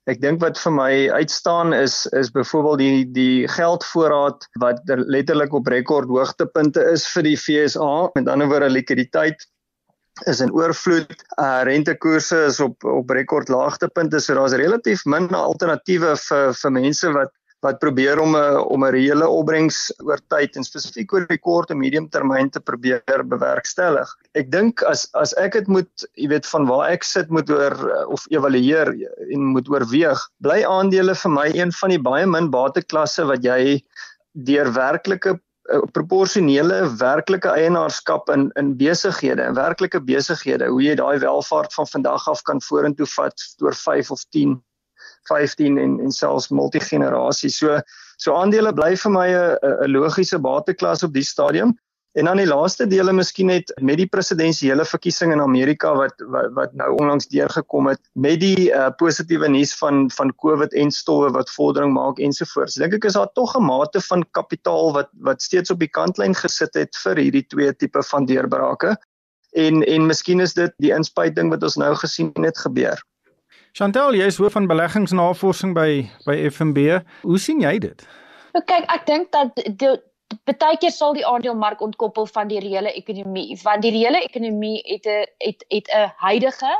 Ek 0.09 0.23
dink 0.23 0.41
wat 0.41 0.57
vir 0.57 0.73
my 0.73 0.93
uitstaan 1.21 1.75
is 1.77 2.07
is 2.17 2.31
byvoorbeeld 2.33 2.81
die 2.81 3.05
die 3.13 3.49
geldvoorraad 3.53 4.47
wat 4.63 4.81
letterlik 4.89 5.53
op 5.53 5.69
rekord 5.69 6.09
hoogtepunte 6.09 6.81
is 6.95 7.05
vir 7.13 7.27
die 7.27 7.37
FSA. 7.37 8.09
Met 8.17 8.31
ander 8.33 8.49
woorde 8.49 8.71
likwiditeit 8.73 9.45
is 10.33 10.41
in 10.41 10.53
oorvloed. 10.57 11.13
Uh 11.37 11.61
rentekoerse 11.69 12.41
is 12.49 12.61
op 12.65 12.85
op 12.89 13.13
rekord 13.13 13.53
laagtepunte. 13.53 14.21
So 14.21 14.39
daar's 14.39 14.57
relatief 14.57 15.05
min 15.05 15.29
alternatiewe 15.29 16.17
vir 16.25 16.57
vir 16.63 16.75
mense 16.81 17.13
wat 17.13 17.35
wat 17.67 17.81
probeer 17.83 18.21
om 18.23 18.37
'n 18.37 18.59
om 18.75 18.85
'n 18.85 18.93
reële 18.95 19.27
opbrengs 19.27 19.79
oor 20.05 20.21
tyd 20.29 20.57
en 20.57 20.65
spesifiek 20.65 21.13
oor 21.13 21.27
die 21.27 21.39
kort 21.39 21.71
en 21.71 21.79
medium 21.79 22.09
termyn 22.09 22.51
te 22.51 22.61
probeer 22.61 23.25
bewerkstellig. 23.25 24.09
Ek 24.35 24.51
dink 24.51 24.83
as 24.83 25.09
as 25.15 25.35
ek 25.39 25.53
dit 25.53 25.67
moet, 25.67 25.91
jy 26.15 26.29
weet 26.29 26.47
van 26.47 26.67
waar 26.67 26.91
ek 26.91 27.05
sit 27.05 27.31
moet 27.31 27.51
oor 27.51 27.75
of 28.07 28.27
evalueer 28.31 28.95
en 29.33 29.51
moet 29.55 29.69
oorweeg, 29.69 30.19
bly 30.41 30.63
aandele 30.63 31.15
vir 31.15 31.31
my 31.31 31.49
een 31.55 31.73
van 31.73 31.91
die 31.91 32.03
baie 32.03 32.27
min 32.27 32.51
bateklasse 32.51 33.27
wat 33.27 33.43
jy 33.43 33.83
deur 34.33 34.71
werklike 34.73 35.35
eh, 35.71 35.83
proporsionele 35.93 36.87
werklike 37.01 37.51
eienaarskap 37.51 38.31
in 38.31 38.53
in 38.57 38.77
besighede 38.77 39.43
en 39.43 39.59
werklike 39.59 40.01
besighede 40.01 40.71
hoe 40.71 40.83
jy 40.83 40.95
daai 40.95 41.19
welvaart 41.19 41.75
van 41.75 41.87
vandag 41.87 42.29
af 42.29 42.43
kan 42.43 42.61
vorentoe 42.61 43.07
vat 43.17 43.35
oor 43.63 43.75
5 43.75 44.11
of 44.11 44.25
10 44.31 44.63
15 45.29 45.79
en 45.79 45.99
en 46.05 46.13
selfs 46.13 46.51
multigenerasie. 46.51 47.51
So 47.51 47.81
so 48.19 48.35
aandele 48.35 48.73
bly 48.75 48.97
vir 48.97 49.13
my 49.15 49.29
'n 49.29 49.59
'n 49.87 49.93
logiese 49.93 50.39
bateklas 50.39 51.03
op 51.03 51.13
die 51.15 51.27
stadium. 51.27 51.77
En 52.19 52.25
dan 52.25 52.41
die 52.41 52.49
laaste 52.49 52.87
dele 52.91 53.13
miskien 53.13 53.47
net 53.47 53.69
met 53.85 54.01
die 54.01 54.09
presidensiële 54.11 54.85
verkiesing 54.89 55.33
in 55.35 55.43
Amerika 55.45 55.93
wat 55.95 56.23
wat, 56.33 56.49
wat 56.57 56.73
nou 56.81 56.89
onlangs 56.97 57.29
deurgekom 57.31 57.91
het 57.93 58.01
met 58.13 58.41
die 58.41 58.71
uh, 58.73 58.89
positiewe 58.97 59.49
nuus 59.49 59.75
van 59.79 60.09
van 60.11 60.33
COVID 60.43 60.75
en 60.75 60.91
stowwe 60.91 61.29
wat 61.37 61.53
vordering 61.55 61.93
maak 61.95 62.19
ensovoorts. 62.19 62.79
Dink 62.81 62.97
ek 62.97 63.07
is 63.11 63.19
daar 63.19 63.31
tog 63.39 63.55
'n 63.55 63.63
mate 63.69 64.01
van 64.09 64.25
kapitaal 64.31 64.93
wat 64.97 65.13
wat 65.29 65.43
steeds 65.43 65.71
op 65.71 65.79
die 65.79 65.93
kantlyn 66.01 66.35
gesit 66.35 66.75
het 66.75 66.97
vir 67.05 67.23
hierdie 67.23 67.47
twee 67.47 67.77
tipe 67.77 68.03
van 68.11 68.27
deurbrake. 68.27 68.97
En 69.53 69.85
en 69.85 70.07
miskien 70.07 70.41
is 70.41 70.55
dit 70.55 70.75
die 70.79 70.95
inspuiting 70.97 71.55
wat 71.55 71.63
ons 71.63 71.77
nou 71.77 71.95
gesien 71.95 72.33
het 72.43 72.59
gebeur. 72.59 72.99
Chantel, 73.79 74.17
jy 74.19 74.27
is 74.27 74.41
hoof 74.43 74.57
van 74.57 74.65
beleggingsnavorsing 74.67 75.71
by 75.77 76.01
by 76.25 76.35
FNB. 76.51 76.97
Hoe 77.23 77.39
sien 77.39 77.61
jy 77.63 77.77
dit? 77.85 78.01
Nou 78.57 78.63
kyk, 78.67 78.89
ek 78.91 79.05
dink 79.07 79.29
dat 79.37 79.53
die 79.55 80.55
baie 80.59 80.79
keer 80.83 80.91
sal 80.91 81.15
die 81.15 81.23
aandelemark 81.23 81.85
ontkoppel 81.87 82.27
van 82.27 82.51
die 82.51 82.59
reële 82.65 82.91
ekonomie, 82.99 83.55
want 83.63 83.87
die 83.87 83.93
reële 83.95 84.25
ekonomie 84.27 84.81
het 84.89 85.07
'n 85.07 85.31
het 85.47 85.63
het 85.71 85.93
'n 85.95 86.11
huidige 86.25 86.73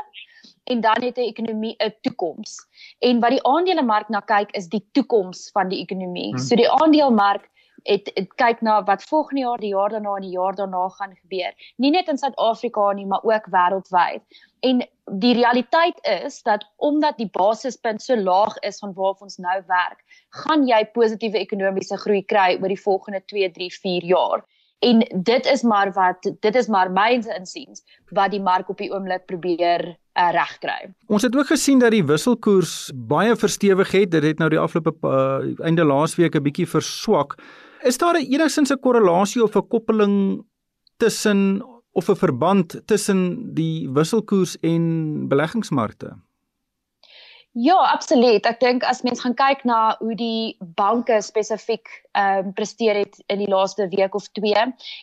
en 0.67 0.81
dan 0.81 0.99
het 1.07 1.15
'n 1.15 1.31
ekonomie 1.31 1.75
'n 1.79 1.95
toekoms. 2.01 2.67
En 2.99 3.23
wat 3.23 3.31
die 3.31 3.43
aandelemark 3.47 4.09
na 4.09 4.19
kyk 4.19 4.51
is 4.51 4.67
die 4.67 4.83
toekoms 4.91 5.49
van 5.55 5.69
die 5.69 5.79
ekonomie. 5.79 6.35
Hmm. 6.35 6.43
So 6.43 6.55
die 6.55 6.69
aandelemark 6.69 7.47
het, 7.83 8.11
het 8.13 8.33
kyk 8.35 8.61
na 8.61 8.83
wat 8.83 9.03
volgende 9.03 9.41
jaar, 9.41 9.57
die 9.57 9.73
jaar 9.75 9.89
daarna 9.89 10.15
en 10.15 10.21
die 10.21 10.37
jaar 10.37 10.55
daarna 10.55 10.89
gaan 10.89 11.15
gebeur. 11.15 11.53
Nie 11.77 11.91
net 11.91 12.07
in 12.07 12.17
Suid-Afrika 12.17 12.91
nie, 12.91 13.05
maar 13.05 13.23
ook 13.23 13.49
wêreldwyd. 13.53 14.21
En 14.59 14.83
die 15.05 15.33
realiteit 15.33 15.99
is 16.23 16.41
dat 16.43 16.65
omdat 16.75 17.17
die 17.17 17.29
basispunt 17.31 18.01
so 18.01 18.17
laag 18.17 18.57
is 18.57 18.79
van 18.79 18.93
waar 18.93 19.15
ons 19.19 19.37
nou 19.37 19.57
werk, 19.67 20.03
gaan 20.29 20.67
jy 20.67 20.83
positiewe 20.93 21.39
ekonomiese 21.39 21.97
groei 21.97 22.23
kry 22.25 22.57
oor 22.61 22.67
die 22.67 22.81
volgende 22.81 23.23
2, 23.25 23.51
3, 23.51 23.73
4 23.81 24.03
jaar. 24.03 24.45
En 24.79 24.99
dit 25.23 25.45
is 25.45 25.61
maar 25.61 25.91
wat 25.93 26.31
dit 26.39 26.55
is 26.55 26.67
maar 26.67 26.91
myns 26.91 27.27
insiens 27.27 27.83
wat 28.15 28.31
die 28.31 28.41
mark 28.41 28.69
op 28.69 28.77
die 28.79 28.91
oomblik 28.93 29.25
probeer 29.27 29.83
uh, 30.19 30.29
regkry. 30.31 30.93
Ons 31.07 31.25
het 31.27 31.35
ook 31.35 31.51
gesien 31.51 31.79
dat 31.79 31.91
die 31.91 32.03
wisselkoers 32.05 32.91
baie 32.95 33.35
verstewig 33.35 33.91
het. 33.91 34.11
Dit 34.11 34.23
het 34.23 34.39
nou 34.39 34.49
die 34.49 34.59
afgelope 34.59 34.95
uh, 35.03 35.65
einde 35.65 35.83
laasweek 35.83 36.35
'n 36.35 36.43
bietjie 36.43 36.67
verswak. 36.67 37.35
Is 37.81 37.97
daar 37.97 38.15
enigstens 38.15 38.71
'n 38.71 38.79
korrelasie 38.79 39.43
of 39.43 39.55
'n 39.55 39.67
koppeling 39.67 40.45
tussen 40.97 41.65
of 41.91 42.09
'n 42.09 42.15
verband 42.15 42.81
tussen 42.85 43.53
die 43.53 43.89
wisselkoers 43.89 44.59
en 44.59 45.27
beleggingsmarkte? 45.27 46.17
Ja, 47.51 47.75
absoluut. 47.75 48.45
Ek 48.45 48.59
dink 48.59 48.83
as 48.83 49.01
mens 49.01 49.21
gaan 49.25 49.33
kyk 49.33 49.63
na 49.63 49.95
hoe 49.99 50.15
die 50.15 50.57
banke 50.59 51.21
spesifiek 51.21 51.87
ehm 52.11 52.45
um, 52.45 52.53
presteer 52.53 52.95
het 52.95 53.23
in 53.27 53.37
die 53.37 53.49
laaste 53.49 53.87
week 53.87 54.15
of 54.15 54.27
2 54.37 54.53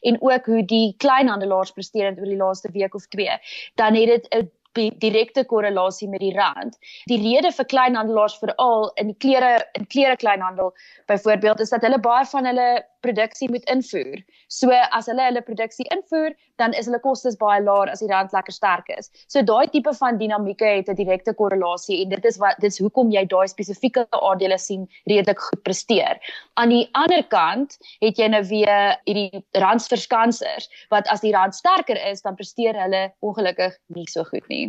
en 0.00 0.21
ook 0.21 0.47
hoe 0.47 0.64
die 0.64 0.95
kleinhandelaars 0.97 1.73
presteer 1.73 2.06
het 2.11 2.18
oor 2.18 2.30
die 2.30 2.37
laaste 2.37 2.71
week 2.73 2.95
of 2.95 3.06
2, 3.06 3.38
dan 3.75 3.95
het 3.95 4.06
dit 4.06 4.26
'n 4.35 4.50
direkte 4.76 5.45
korrelasie 5.45 6.09
met 6.09 6.21
die 6.21 6.35
rand. 6.37 6.76
Die 7.11 7.21
rede 7.23 7.52
vir 7.52 7.68
kleinhandelaars 7.73 8.38
veral 8.42 8.90
in 9.00 9.12
die 9.12 9.18
klere 9.25 9.54
in 9.78 9.87
klere 9.87 10.16
kleinhandel 10.16 10.73
byvoorbeeld 11.11 11.61
is 11.61 11.73
dat 11.75 11.83
hulle 11.87 12.00
baie 12.02 12.26
van 12.33 12.49
hulle 12.50 12.68
produksie 13.06 13.49
moet 13.50 13.64
invoer. 13.71 14.23
So 14.49 14.73
as 14.73 15.09
hulle 15.11 15.25
hulle 15.28 15.42
produksie 15.47 15.87
invoer, 15.95 16.35
dan 16.61 16.75
is 16.78 16.88
hulle 16.88 17.00
kostes 17.04 17.37
baie 17.40 17.61
laer 17.62 17.90
as 17.92 18.02
die 18.02 18.11
rand 18.11 18.35
lekker 18.35 18.54
sterk 18.54 18.88
is. 18.97 19.11
So 19.33 19.42
daai 19.47 19.66
tipe 19.73 19.92
van 20.00 20.18
dinamieke 20.23 20.68
het 20.78 20.88
'n 20.90 20.99
direkte 21.00 21.35
korrelasie 21.35 22.02
en 22.02 22.14
dit 22.14 22.25
is 22.25 22.38
wat 22.42 22.56
dit 22.61 22.71
is 22.73 22.78
hoekom 22.78 23.11
jy 23.11 23.25
daai 23.26 23.47
spesifieke 23.49 24.06
aandele 24.11 24.59
sien 24.59 24.88
redelik 25.06 25.40
goed 25.49 25.62
presteer. 25.62 26.18
Aan 26.54 26.71
die 26.71 26.88
ander 26.92 27.23
kant 27.23 27.78
het 28.00 28.18
jy 28.18 28.28
nou 28.28 28.42
weer 28.49 28.97
hierdie 29.04 29.45
randsverskansers 29.52 30.68
wat 30.90 31.06
as 31.09 31.21
die 31.21 31.33
rand 31.33 31.54
sterker 31.54 31.99
is, 32.11 32.23
dan 32.23 32.37
presteer 32.37 32.75
hulle 32.75 33.12
ongelukkig 33.21 33.76
nie 33.88 34.06
so 34.09 34.25
goed 34.25 34.49
nie. 34.49 34.65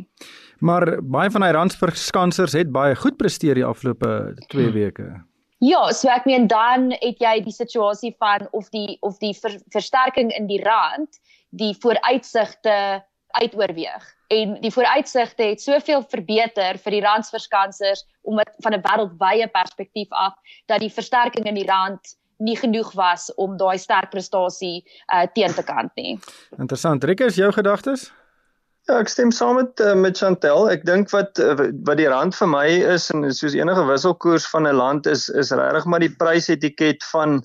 Maar 0.60 0.98
baie 1.02 1.32
van 1.32 1.42
daai 1.46 1.54
randsverskansers 1.54 2.56
het 2.58 2.72
baie 2.74 2.96
goed 2.96 3.18
presteer 3.18 3.56
die 3.60 3.66
afgelope 3.66 4.34
2 4.48 4.64
hmm. 4.64 4.74
weke. 4.74 5.08
Ja, 5.64 5.88
so 5.92 6.10
ek 6.14 6.28
meen 6.30 6.46
dan 6.50 6.92
het 7.02 7.22
jy 7.22 7.40
die 7.46 7.54
situasie 7.54 8.14
van 8.22 8.46
of 8.54 8.70
die 8.70 8.98
of 9.02 9.18
die 9.22 9.34
ver, 9.34 9.58
versterking 9.74 10.30
in 10.38 10.46
die 10.50 10.62
rand 10.62 11.18
die 11.50 11.74
vooruitsigte 11.82 13.04
uitoorweeg. 13.42 14.06
En 14.28 14.58
die 14.62 14.72
vooruitsigte 14.72 15.44
het 15.44 15.62
soveel 15.62 16.04
verbeter 16.12 16.78
vir 16.84 16.98
die 16.98 17.02
randsverskansers 17.02 18.04
om 18.22 18.38
dit 18.38 18.54
van 18.66 18.74
'n 18.76 18.84
wêreldwye 18.86 19.48
perspektief 19.48 20.12
af 20.12 20.34
dat 20.66 20.80
die 20.80 20.94
versterking 20.94 21.46
in 21.46 21.56
die 21.56 21.66
rand 21.66 22.18
nie 22.38 22.58
genoeg 22.58 22.94
was 22.94 23.34
om 23.36 23.58
daai 23.58 23.78
sterk 23.78 24.10
prestasie 24.10 24.84
uh, 25.14 25.26
teen 25.34 25.54
te 25.54 25.64
kan 25.64 25.90
nie. 25.96 26.20
Interessant. 26.58 27.04
Rikus, 27.04 27.36
jou 27.36 27.52
gedagtes? 27.52 28.12
Ja, 28.88 29.02
ek 29.04 29.10
stem 29.12 29.34
saam 29.36 29.58
met 29.60 29.82
uh, 29.84 29.98
met 30.00 30.16
Chantel. 30.16 30.70
Ek 30.72 30.86
dink 30.88 31.10
wat 31.12 31.42
uh, 31.44 31.58
wat 31.60 32.00
die 32.00 32.08
rand 32.08 32.36
vir 32.38 32.48
my 32.48 32.68
is 32.96 33.10
en 33.12 33.26
soos 33.36 33.58
enige 33.58 33.84
wisselkoers 33.84 34.46
van 34.48 34.64
'n 34.64 34.80
land 34.80 35.10
is 35.12 35.28
is 35.42 35.52
regtig 35.52 35.88
maar 35.92 36.00
die 36.00 36.14
prysetiket 36.22 37.04
van 37.12 37.42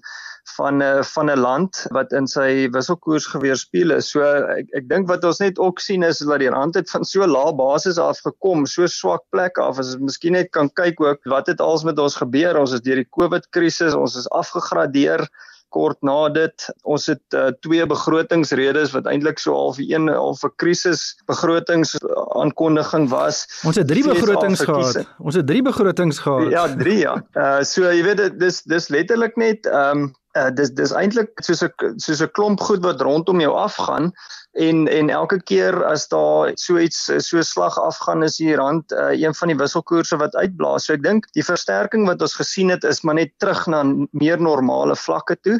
van 0.54 0.78
'n 0.78 0.82
eh, 0.82 1.02
van 1.02 1.30
'n 1.30 1.42
land 1.42 1.86
wat 1.90 2.12
in 2.12 2.26
sy 2.26 2.68
wisselkoers 2.70 3.26
geweerspieël 3.26 3.96
is. 3.98 4.10
So 4.14 4.22
ek 4.22 4.70
ek 4.78 4.88
dink 4.88 5.08
wat 5.10 5.24
ons 5.24 5.42
net 5.42 5.58
ook 5.58 5.80
sien 5.80 6.02
is 6.02 6.18
dat 6.18 6.38
die 6.38 6.50
rand 6.50 6.78
het 6.78 6.90
van 6.90 7.04
so 7.04 7.26
lae 7.26 7.52
basis 7.54 7.98
af 7.98 8.22
gekom, 8.22 8.66
so 8.66 8.86
swak 8.86 9.26
plek 9.30 9.58
af. 9.58 9.78
As 9.78 9.94
ons 9.94 10.02
miskien 10.02 10.38
net 10.38 10.50
kan 10.50 10.70
kyk 10.70 11.00
ook 11.00 11.26
wat 11.26 11.46
het 11.46 11.60
als 11.60 11.82
met 11.82 11.98
ons 11.98 12.22
gebeur. 12.22 12.58
Ons 12.58 12.72
is 12.72 12.86
deur 12.86 13.02
die 13.02 13.10
COVID 13.18 13.50
krisis, 13.50 13.94
ons 13.94 14.16
is 14.16 14.30
afgegradeer 14.30 15.26
kort 15.72 15.98
na 16.06 16.28
dit 16.34 16.68
ons 16.82 17.06
het 17.10 17.36
uh, 17.36 17.50
twee 17.64 17.86
begrotingsredes 17.88 18.94
wat 18.96 19.08
eintlik 19.10 19.40
so 19.42 19.56
half 19.56 19.80
een 19.82 20.08
half 20.12 20.44
'n 20.44 20.54
krisis 20.62 21.04
begrotings 21.26 21.96
aankondiging 22.38 23.08
was. 23.10 23.44
Ons 23.64 23.80
het 23.80 23.88
drie 23.88 24.04
begrotings 24.06 24.60
gehad. 24.60 25.06
Ons 25.18 25.34
het 25.40 25.46
drie 25.46 25.62
begrotings 25.62 26.18
gehad. 26.18 26.50
Ja, 26.50 26.66
drie 26.76 26.98
ja. 26.98 27.16
Uh 27.34 27.60
so 27.72 27.88
jy 27.88 28.02
weet 28.04 28.20
dit 28.20 28.40
dis 28.40 28.62
dis 28.62 28.88
letterlik 28.88 29.36
net 29.36 29.66
ehm 29.66 30.06
um, 30.06 30.10
uh, 30.36 30.50
dis 30.54 30.70
dis 30.76 30.92
eintlik 30.96 31.32
soos 31.44 31.62
'n 31.64 31.98
soos 32.00 32.22
'n 32.22 32.32
klomp 32.36 32.60
goed 32.60 32.84
wat 32.84 33.00
rondom 33.00 33.40
jou 33.40 33.52
afgaan 33.52 34.12
en 34.52 34.88
en 34.88 35.10
elke 35.10 35.38
keer 35.48 35.78
as 35.88 36.04
daar 36.12 36.52
so 36.60 36.76
iets 36.78 37.06
so 37.24 37.40
slag 37.42 37.78
afgaan 37.80 38.22
is 38.22 38.36
die 38.36 38.54
rand 38.56 38.92
uh, 38.92 39.08
een 39.16 39.34
van 39.34 39.48
die 39.48 39.56
wisselkoerse 39.56 40.18
wat 40.20 40.36
uitblaas. 40.36 40.86
So 40.86 40.96
ek 40.96 41.04
dink 41.04 41.28
die 41.32 41.44
versterking 41.44 42.04
wat 42.06 42.22
ons 42.22 42.36
gesien 42.36 42.72
het 42.72 42.84
is 42.84 43.00
maar 43.02 43.16
net 43.16 43.32
terug 43.40 43.64
na 43.66 43.82
meer 44.10 44.40
normale 44.40 44.96
vlakke 44.96 45.38
toe. 45.40 45.58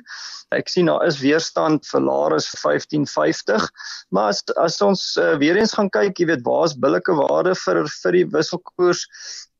Ek 0.53 0.69
sien 0.69 0.91
daar 0.93 1.07
is 1.07 1.23
weerstand 1.23 1.89
vir 1.89 2.05
laer 2.05 2.37
as 2.37 2.51
1550, 2.53 3.71
maar 4.13 4.35
as 4.35 4.45
as 4.61 4.81
ons 4.85 5.07
uh, 5.17 5.35
weer 5.41 5.57
eens 5.57 5.73
gaan 5.73 5.89
kyk, 5.91 6.19
jy 6.21 6.29
weet 6.35 6.45
waar 6.45 6.69
is 6.69 6.77
billike 6.77 7.17
waarde 7.17 7.57
vir 7.65 7.85
vir 7.89 8.19
die 8.19 8.27
wisselkoers 8.37 9.07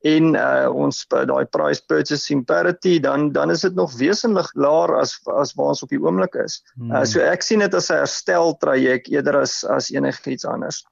en 0.03 0.35
uh, 0.35 0.67
ons 0.67 0.97
daai 1.07 1.45
price 1.55 1.81
purchasing 1.87 2.43
parity 2.45 2.99
dan 2.99 3.31
dan 3.31 3.51
is 3.51 3.63
dit 3.63 3.75
nog 3.75 3.93
wesentlik 3.99 4.49
laer 4.53 4.91
as 4.99 5.15
as 5.31 5.53
waar 5.55 5.71
ons 5.73 5.83
op 5.83 5.93
die 5.93 6.01
oomblik 6.01 6.35
is. 6.43 6.59
Uh, 6.59 6.81
hmm. 6.81 6.95
Uh, 6.95 7.03
so 7.07 7.23
ek 7.23 7.45
sien 7.45 7.63
dit 7.63 7.73
as 7.73 7.89
'n 7.89 8.03
herstel 8.03 8.57
traject 8.59 9.07
eerder 9.07 9.39
as 9.39 9.63
as 9.63 9.91
enigiets 9.91 10.45
anders. 10.45 10.83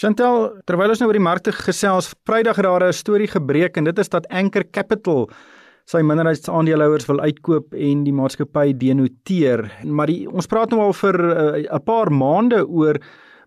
Chantel, 0.00 0.50
terwyl 0.64 0.92
ons 0.92 1.00
nou 1.00 1.08
oor 1.10 1.18
die 1.18 1.28
markte 1.28 1.52
gesels, 1.52 2.14
Vrydag 2.24 2.56
het 2.56 2.64
daar 2.64 2.88
'n 2.88 2.92
storie 2.92 3.28
gebreek 3.28 3.76
en 3.76 3.84
dit 3.84 3.98
is 3.98 4.08
dat 4.08 4.28
Anchor 4.28 4.64
Capital 4.64 5.30
sy 5.90 6.02
minderheidsaandeelhouers 6.06 7.06
wil 7.06 7.20
uitkoop 7.20 7.74
en 7.74 8.04
die 8.04 8.14
maatskappy 8.14 8.76
denoteer. 8.78 9.66
Maar 9.84 10.06
die, 10.06 10.28
ons 10.30 10.46
praat 10.46 10.70
nou 10.70 10.80
al 10.80 10.92
vir 10.92 11.16
uh, 11.20 11.56
'n 11.58 11.74
uh, 11.74 11.80
paar 11.84 12.12
maande 12.12 12.62
oor 12.68 13.00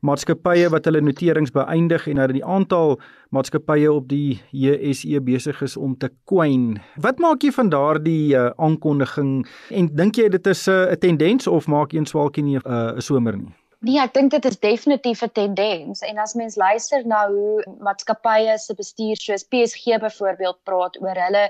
maatskappye 0.04 0.70
wat 0.74 0.86
hulle 0.90 1.02
noterings 1.02 1.54
beëindig 1.56 2.08
en 2.12 2.22
dat 2.22 2.36
die 2.36 2.46
aantal 2.46 2.98
maatskappye 3.36 3.92
op 3.92 4.10
die 4.12 4.42
JSE 4.52 5.22
besig 5.24 5.62
is 5.66 5.78
om 5.78 5.96
te 5.98 6.12
kwyn. 6.30 6.78
Wat 7.02 7.24
maak 7.24 7.44
jy 7.44 7.54
van 7.56 7.72
daardie 7.74 8.36
uh, 8.36 8.52
aankondiging 8.58 9.44
en 9.72 9.90
dink 9.96 10.20
jy 10.20 10.30
dit 10.30 10.48
is 10.48 10.68
'n 10.68 10.72
uh, 10.72 11.00
tendens 11.00 11.48
of 11.48 11.68
maak 11.68 11.94
een 11.94 12.06
swaalkie 12.06 12.44
nie 12.44 12.58
'n 12.58 12.68
uh, 12.68 13.00
somer 13.00 13.38
nie? 13.38 13.62
Nee, 13.84 13.98
ek 14.00 14.13
dink 14.16 14.32
dit 14.32 14.46
is 14.48 14.56
definitief 14.63 15.22
'n 15.25 15.32
tendens 15.36 16.02
en 16.08 16.20
as 16.24 16.34
mens 16.40 16.56
luister 16.56 17.02
na 17.06 17.25
hoe 17.28 17.63
maatskappye 17.84 18.56
se 18.58 18.74
bestuur 18.74 19.20
soos 19.20 19.44
PSG 19.44 19.98
byvoorbeeld 20.00 20.60
praat 20.63 20.96
oor 21.02 21.20
hulle 21.20 21.42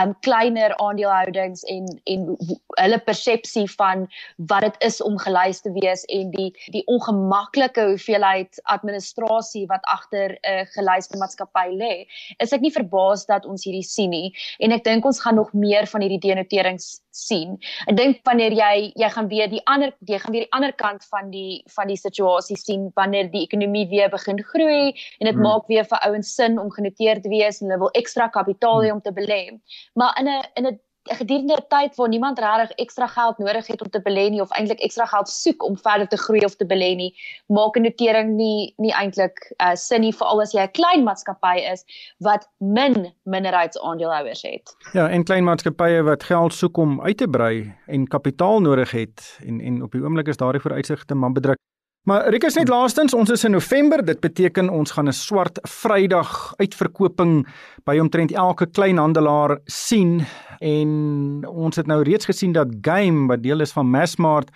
um 0.00 0.14
kleiner 0.26 0.76
aandelehoudings 0.76 1.64
en 1.74 1.88
en 2.14 2.28
hulle 2.78 3.00
persepsie 3.08 3.66
van 3.74 4.06
wat 4.52 4.68
dit 4.68 4.78
is 4.90 5.00
om 5.02 5.18
gelys 5.18 5.64
te 5.66 5.74
wees 5.80 6.06
en 6.20 6.30
die 6.30 6.52
die 6.76 6.84
ongemaklike 6.86 7.88
hoeveelheid 7.90 8.62
administrasie 8.76 9.66
wat 9.66 9.82
agter 9.96 10.38
'n 10.38 10.60
uh, 10.60 10.64
gelyste 10.78 11.18
maatskappy 11.18 11.68
lê, 11.82 12.06
is 12.38 12.52
ek 12.52 12.60
nie 12.60 12.76
verbaas 12.78 13.26
dat 13.26 13.46
ons 13.46 13.66
hierdie 13.66 13.88
sien 13.96 14.10
nie 14.10 14.30
en 14.60 14.70
ek 14.72 14.84
dink 14.84 15.04
ons 15.04 15.20
gaan 15.20 15.42
nog 15.42 15.52
meer 15.52 15.90
van 15.90 16.06
hierdie 16.06 16.22
denoterings 16.28 17.00
sien. 17.10 17.58
Ek 17.88 17.96
dink 17.96 18.20
wanneer 18.24 18.54
jy 18.54 18.92
jy 18.94 19.08
gaan 19.10 19.28
weer 19.28 19.48
die 19.50 19.62
ander 19.66 19.92
jy 20.06 20.18
gaan 20.22 20.32
weer 20.32 20.46
die 20.46 20.56
ander 20.56 20.72
kant 20.72 21.04
van 21.10 21.30
die 21.30 21.62
van 21.74 21.79
die 21.86 21.96
situasie 21.96 22.56
sien 22.56 22.90
wanneer 22.94 23.30
die 23.30 23.44
ekonomie 23.46 23.88
weer 23.88 24.10
begin 24.10 24.42
groei 24.42 24.92
en 25.18 25.26
dit 25.26 25.34
hmm. 25.34 25.42
maak 25.42 25.66
weer 25.66 25.84
vir 25.84 25.98
ouens 25.98 26.34
sin 26.34 26.58
om 26.58 26.70
genoteer 26.70 27.22
te 27.22 27.28
wees 27.28 27.60
en 27.60 27.68
hulle 27.68 27.78
wil 27.78 27.90
ekstra 28.02 28.28
kapitaal 28.28 28.82
hê 28.82 28.90
hmm. 28.90 28.96
om 28.96 29.02
te 29.02 29.12
belê. 29.12 29.42
Maar 29.94 30.16
in 30.20 30.28
'n 30.28 30.42
in 30.54 30.66
'n 30.66 30.80
gedurende 31.04 31.56
'n 31.56 31.66
tyd 31.68 31.96
waar 31.96 32.08
niemand 32.08 32.38
regtig 32.38 32.70
ekstra 32.70 33.06
geld 33.06 33.38
nodig 33.38 33.66
het 33.66 33.82
om 33.82 33.90
te 33.90 34.00
belê 34.00 34.28
nie 34.30 34.40
of 34.40 34.50
eintlik 34.50 34.80
ekstra 34.80 35.04
geld 35.04 35.28
soek 35.28 35.64
om 35.64 35.76
verder 35.76 36.08
te 36.08 36.16
groei 36.16 36.44
of 36.44 36.56
te 36.56 36.66
belê 36.66 36.94
nie, 36.96 37.14
maak 37.46 37.76
'n 37.76 37.82
notering 37.82 38.30
nie 38.36 38.74
nie 38.76 38.92
eintlik 38.92 39.52
uh, 39.62 39.74
sin 39.74 40.00
nie 40.00 40.12
veral 40.12 40.40
as 40.40 40.52
jy 40.52 40.62
'n 40.62 40.70
klein 40.70 41.04
maatskappy 41.04 41.56
is 41.72 41.84
wat 42.18 42.48
min 42.58 43.12
minderheidsaandeelhouers 43.24 44.42
het. 44.42 44.76
Ja, 44.92 45.08
en 45.08 45.24
klein 45.24 45.44
maatskappye 45.44 46.02
wat 46.02 46.22
geld 46.22 46.52
soek 46.52 46.76
om 46.76 47.00
uit 47.00 47.16
te 47.16 47.28
brei 47.28 47.74
en 47.86 48.06
kapitaal 48.06 48.60
nodig 48.60 48.90
het 48.90 49.38
en 49.46 49.60
en 49.60 49.82
op 49.82 49.92
die 49.92 50.02
oomblik 50.02 50.28
is 50.28 50.36
daardie 50.36 50.60
vooruitsigte 50.60 51.14
man 51.14 51.32
bedruk. 51.32 51.58
Maar 52.08 52.30
Rikus 52.32 52.54
net 52.56 52.70
laastens, 52.72 53.12
ons 53.12 53.28
is 53.30 53.42
in 53.44 53.52
November, 53.52 54.00
dit 54.04 54.20
beteken 54.24 54.70
ons 54.72 54.90
gaan 54.90 55.08
'n 55.08 55.12
swart 55.12 55.58
Vrydag 55.68 56.54
uitverkoping 56.56 57.46
by 57.84 57.98
omtrent 58.00 58.32
elke 58.32 58.66
kleinhandelaar 58.66 59.58
sien 59.64 60.24
en 60.60 61.44
ons 61.46 61.76
het 61.76 61.86
nou 61.86 62.02
reeds 62.02 62.24
gesien 62.24 62.52
dat 62.52 62.68
Game 62.80 63.26
wat 63.26 63.42
deel 63.42 63.60
is 63.60 63.72
van 63.72 63.90
Massmart 63.90 64.48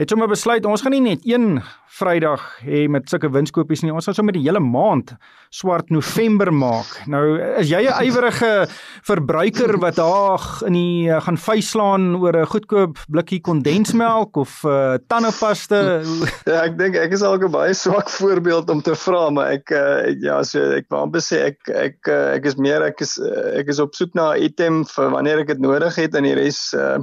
het 0.00 0.10
sommer 0.10 0.28
besluit 0.30 0.64
ons 0.66 0.82
gaan 0.82 0.94
nie 0.96 1.04
net 1.04 1.26
een 1.28 1.62
Vrydag 1.94 2.42
hê 2.66 2.88
met 2.90 3.06
sulke 3.06 3.28
winskoopies 3.30 3.84
nie. 3.84 3.92
Ons 3.94 4.08
gaan 4.08 4.16
sommer 4.16 4.34
die 4.34 4.42
hele 4.42 4.58
maand 4.58 5.12
swart 5.54 5.92
November 5.94 6.50
maak. 6.50 6.88
Nou 7.06 7.36
is 7.60 7.68
jy 7.70 7.84
'n 7.86 8.08
ywerige 8.08 8.66
verbruiker 9.06 9.78
wat 9.78 9.94
daar 10.00 10.42
in 10.66 10.74
die 10.74 11.06
uh, 11.06 11.20
gaan 11.22 11.38
vuislaan 11.38 12.16
oor 12.18 12.34
'n 12.34 12.50
goedkoop 12.50 12.98
blikkie 13.06 13.40
kondensmelk 13.40 14.36
of 14.36 14.64
uh, 14.64 14.98
tandepasta? 15.06 16.02
ja, 16.50 16.64
ek 16.64 16.78
dink 16.78 16.96
ek 16.98 17.14
is 17.14 17.22
al 17.22 17.38
'n 17.38 17.50
baie 17.50 17.74
swak 17.74 18.10
voorbeeld 18.10 18.70
om 18.70 18.82
te 18.82 18.96
vra, 18.96 19.30
maar 19.30 19.54
ek 19.54 19.70
uh, 19.70 20.10
ja, 20.18 20.42
so 20.42 20.58
ek 20.74 20.90
wou 20.90 21.06
amper 21.06 21.22
sê 21.22 21.54
ek 21.54 21.70
ek 21.70 22.10
uh, 22.10 22.34
ek 22.34 22.44
is 22.50 22.58
meer 22.58 22.82
ek 22.82 23.00
is 23.00 23.18
uh, 23.22 23.54
ek 23.60 23.70
is 23.70 23.78
op 23.78 23.94
soek 23.94 24.14
na 24.14 24.34
'n 24.34 24.42
item 24.42 24.82
vir 24.84 25.14
wanneer 25.14 25.46
ek 25.46 25.54
dit 25.54 25.62
nodig 25.62 25.94
het 25.94 26.14
en 26.14 26.26
die 26.26 26.34
res 26.34 26.74
uh, 26.74 26.98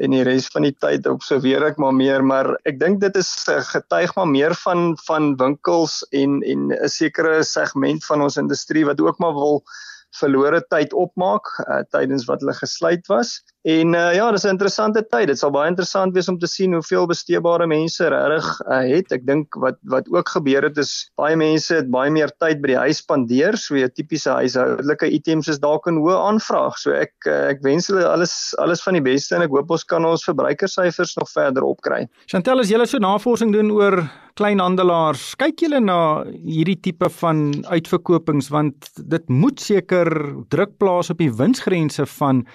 en 0.00 0.14
die 0.14 0.24
res 0.24 0.48
van 0.52 0.64
die 0.64 0.74
tyd 0.84 1.06
observeer 1.06 1.66
ek 1.66 1.78
maar 1.82 1.92
meer 1.92 2.24
maar 2.24 2.54
ek 2.68 2.78
dink 2.80 3.00
dit 3.02 3.16
is 3.20 3.30
getuig 3.72 4.14
maar 4.16 4.28
meer 4.28 4.54
van 4.64 4.92
van 5.06 5.34
winkels 5.36 6.00
en 6.12 6.40
en 6.42 6.72
'n 6.72 6.88
sekere 6.88 7.42
segment 7.44 8.04
van 8.04 8.22
ons 8.22 8.40
industrie 8.40 8.84
wat 8.88 9.00
ook 9.00 9.18
maar 9.18 9.34
wil 9.34 9.62
verlore 10.18 10.60
tyd 10.68 10.92
opmaak 10.92 11.48
uh, 11.64 11.82
tydens 11.90 12.26
wat 12.28 12.40
hulle 12.40 12.54
gesluit 12.54 13.06
was. 13.08 13.40
En 13.62 13.94
uh, 13.94 14.14
ja, 14.14 14.30
dis 14.34 14.42
'n 14.42 14.56
interessante 14.56 15.06
tyd. 15.06 15.28
Dit 15.30 15.38
sal 15.38 15.52
baie 15.54 15.68
interessant 15.70 16.14
wees 16.14 16.28
om 16.28 16.38
te 16.38 16.46
sien 16.50 16.72
hoeveel 16.74 17.06
besteebare 17.06 17.66
mense 17.66 18.08
regtig 18.08 18.48
uh, 18.66 18.80
het. 18.90 19.12
Ek 19.14 19.26
dink 19.26 19.54
wat 19.54 19.78
wat 19.86 20.08
ook 20.10 20.28
gebeur 20.34 20.66
het 20.66 20.78
is 20.82 21.10
baie 21.14 21.36
mense 21.36 21.74
het 21.74 21.90
baie 21.90 22.10
meer 22.10 22.32
tyd 22.42 22.58
by 22.60 22.72
die 22.72 22.80
huis 22.80 22.98
spandeer, 22.98 23.56
so 23.56 23.78
'n 23.78 23.90
tipiese 23.94 24.30
huishoudelike 24.34 25.06
items 25.06 25.48
is 25.48 25.60
dalk 25.62 25.86
'n 25.86 26.02
hoë 26.02 26.18
aanvraag. 26.18 26.74
So 26.78 26.90
ek 26.90 27.14
uh, 27.26 27.54
ek 27.54 27.62
wens 27.62 27.86
hulle 27.86 28.02
alles 28.02 28.54
alles 28.58 28.82
van 28.82 28.94
die 28.94 29.02
beste 29.02 29.36
en 29.36 29.42
ek 29.42 29.54
hoop 29.54 29.70
ons 29.70 29.84
kan 29.84 30.04
ons 30.04 30.24
verbruikersyfers 30.24 31.16
nog 31.16 31.30
verder 31.30 31.62
opkry. 31.62 32.08
Chantel, 32.26 32.58
as 32.58 32.68
jy 32.68 32.84
so 32.84 32.98
navorsing 32.98 33.52
doen 33.52 33.70
oor 33.70 34.02
kleinhandelaars, 34.34 35.36
kyk 35.38 35.60
julle 35.60 35.80
na 35.80 36.24
hierdie 36.24 36.80
tipe 36.82 37.08
van 37.20 37.62
uitverkopings 37.70 38.50
want 38.50 38.90
dit 38.96 39.28
moet 39.28 39.60
seker 39.60 40.34
druk 40.48 40.78
plaas 40.78 41.10
op 41.10 41.18
die 41.18 41.30
winsgrense 41.30 42.06
van 42.18 42.46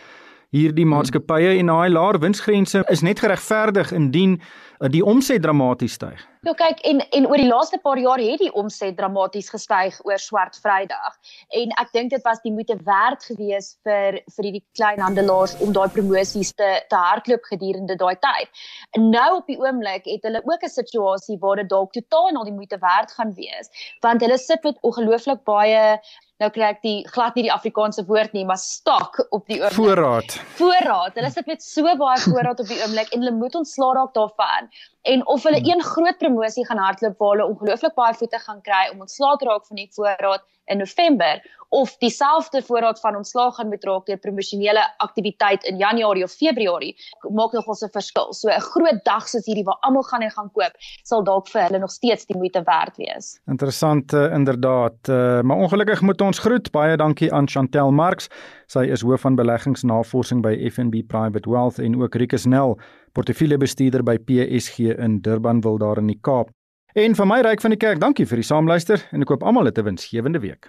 hierdie 0.58 0.88
maatskappye 0.90 1.58
en 1.60 1.70
daai 1.72 1.90
laer 1.94 2.20
winsgrense 2.24 2.84
is 2.94 3.04
net 3.06 3.22
geregverdig 3.24 3.92
indien 3.96 4.38
uh, 4.38 4.90
die 4.92 5.04
omset 5.06 5.42
dramaties 5.42 5.98
styg. 5.98 6.24
Nou 6.46 6.54
kyk 6.56 6.80
en 6.88 7.02
en 7.18 7.26
oor 7.28 7.42
die 7.42 7.50
laaste 7.50 7.80
paar 7.84 8.00
jaar 8.00 8.22
het 8.22 8.40
die 8.40 8.52
omset 8.62 8.96
dramaties 8.98 9.50
gestyg 9.52 9.98
oor 10.08 10.22
Swart 10.22 10.60
Vrydag 10.64 11.18
en 11.62 11.74
ek 11.82 11.92
dink 11.96 12.14
dit 12.14 12.24
was 12.28 12.40
die 12.44 12.54
moeite 12.56 12.78
werd 12.88 13.26
geweest 13.30 13.78
vir 13.88 14.20
vir 14.36 14.48
hierdie 14.50 14.64
kleinhandelaars 14.80 15.58
om 15.66 15.74
daai 15.76 15.90
promosies 15.96 16.54
te 16.54 16.70
te 16.92 17.02
hardloop 17.08 17.50
gedurende 17.52 17.98
daai 18.00 18.16
tyd. 18.24 18.64
En 18.96 19.10
nou 19.12 19.28
op 19.40 19.50
die 19.52 19.60
oomblik 19.60 20.08
het 20.08 20.24
hulle 20.30 20.44
ook 20.46 20.64
'n 20.64 20.76
situasie 20.76 21.38
waar 21.42 21.64
dit 21.64 21.70
dalk 21.70 21.92
totaal 21.94 22.30
en 22.30 22.38
al 22.38 22.50
die 22.50 22.60
moeite 22.60 22.78
werd 22.82 23.12
gaan 23.12 23.34
wees 23.34 23.74
want 24.02 24.22
hulle 24.22 24.38
sit 24.38 24.64
met 24.64 24.78
ongelooflik 24.82 25.44
baie 25.44 26.00
nou 26.42 26.50
kry 26.54 26.68
ek 26.72 26.82
die 26.86 26.98
glad 27.14 27.38
nie 27.38 27.48
die 27.48 27.54
Afrikaanse 27.54 28.06
woord 28.10 28.36
nie, 28.38 28.46
maar 28.46 28.60
stok 28.62 29.24
op 29.30 29.46
die 29.50 29.60
oomblik. 29.62 29.78
Voorraad. 29.78 30.38
Voorraad. 30.60 31.18
Hulle 31.18 31.32
sit 31.34 31.50
met 31.50 31.64
so 31.66 31.96
baie 32.02 32.20
voorraad 32.26 32.62
op 32.64 32.70
die 32.70 32.80
oomblik 32.84 33.14
en 33.14 33.24
hulle 33.24 33.36
moet 33.38 33.58
ontslaa 33.62 33.94
raak 33.98 34.14
daarvan. 34.18 34.70
En 35.08 35.26
of 35.26 35.44
hulle 35.48 35.62
hmm. 35.62 35.72
een 35.72 35.84
groot 35.84 36.18
promosie 36.18 36.66
gaan 36.68 36.84
hardloop 36.84 37.18
waar 37.18 37.36
hulle 37.36 37.50
ongelooflik 37.54 37.96
baie 37.98 38.14
voete 38.22 38.40
gaan 38.46 38.62
kry 38.62 38.84
om 38.94 39.06
ontslaa 39.08 39.36
te 39.36 39.50
raak 39.50 39.66
van 39.66 39.82
die 39.82 39.90
voorraad 39.96 40.46
in 40.68 40.78
November 40.78 41.42
of 41.70 41.98
dieselfde 41.98 42.62
voorraad 42.64 43.00
van 43.00 43.16
ontslaag 43.16 43.56
gaan 43.56 43.70
betrok 43.70 44.06
deur 44.06 44.18
promosionele 44.18 44.84
aktiwiteit 44.98 45.64
in 45.64 45.78
Januarie 45.78 46.24
of 46.24 46.32
Februarie 46.32 46.96
maak 47.30 47.52
nog 47.52 47.68
ons 47.68 47.84
'n 47.84 47.90
verskil. 47.92 48.34
So 48.34 48.50
'n 48.50 48.60
groot 48.60 49.04
dag 49.04 49.28
soos 49.28 49.46
hierdie 49.46 49.64
waar 49.64 49.78
almal 49.80 50.04
gaan 50.04 50.22
en 50.22 50.32
gaan 50.32 50.52
koop, 50.52 50.74
sal 51.04 51.24
dalk 51.24 51.48
vir 51.48 51.62
hulle 51.62 51.80
nog 51.80 51.92
steeds 51.92 52.26
die 52.26 52.38
moeite 52.38 52.64
werd 52.64 52.98
wees. 52.98 53.40
Interessant 53.48 54.14
uh, 54.14 54.34
inderdaad. 54.34 55.08
Uh, 55.10 55.42
maar 55.42 55.58
ongelukkig 55.58 56.02
moet 56.02 56.22
ons 56.22 56.27
groet. 56.36 56.72
Baie 56.72 56.98
dankie 56.98 57.34
aan 57.34 57.48
Chantel 57.48 57.92
Marx. 57.92 58.28
Sy 58.68 58.84
is 58.92 59.02
hoof 59.02 59.22
van 59.22 59.36
beleggingsnavorsing 59.36 60.42
by 60.44 60.52
FNB 60.68 61.06
Private 61.08 61.50
Wealth 61.50 61.80
en 61.80 61.96
ook 61.96 62.16
Rikus 62.16 62.46
Nel, 62.46 62.76
portefeuljebestuurder 63.14 64.04
by 64.04 64.18
PSG 64.18 64.92
in 64.98 65.22
Durban 65.22 65.62
wil 65.62 65.78
daar 65.78 65.98
in 65.98 66.08
die 66.08 66.20
Kaap. 66.22 66.52
En 66.94 67.16
vir 67.16 67.26
my 67.26 67.40
ryk 67.42 67.62
van 67.62 67.72
die 67.72 67.80
kerk, 67.80 68.00
dankie 68.04 68.26
vir 68.28 68.42
die 68.42 68.48
saamluister 68.48 69.08
en 69.14 69.22
ek 69.22 69.28
koop 69.32 69.44
almal 69.44 69.72
'n 69.72 69.84
winsgewende 69.84 70.40
week. 70.40 70.68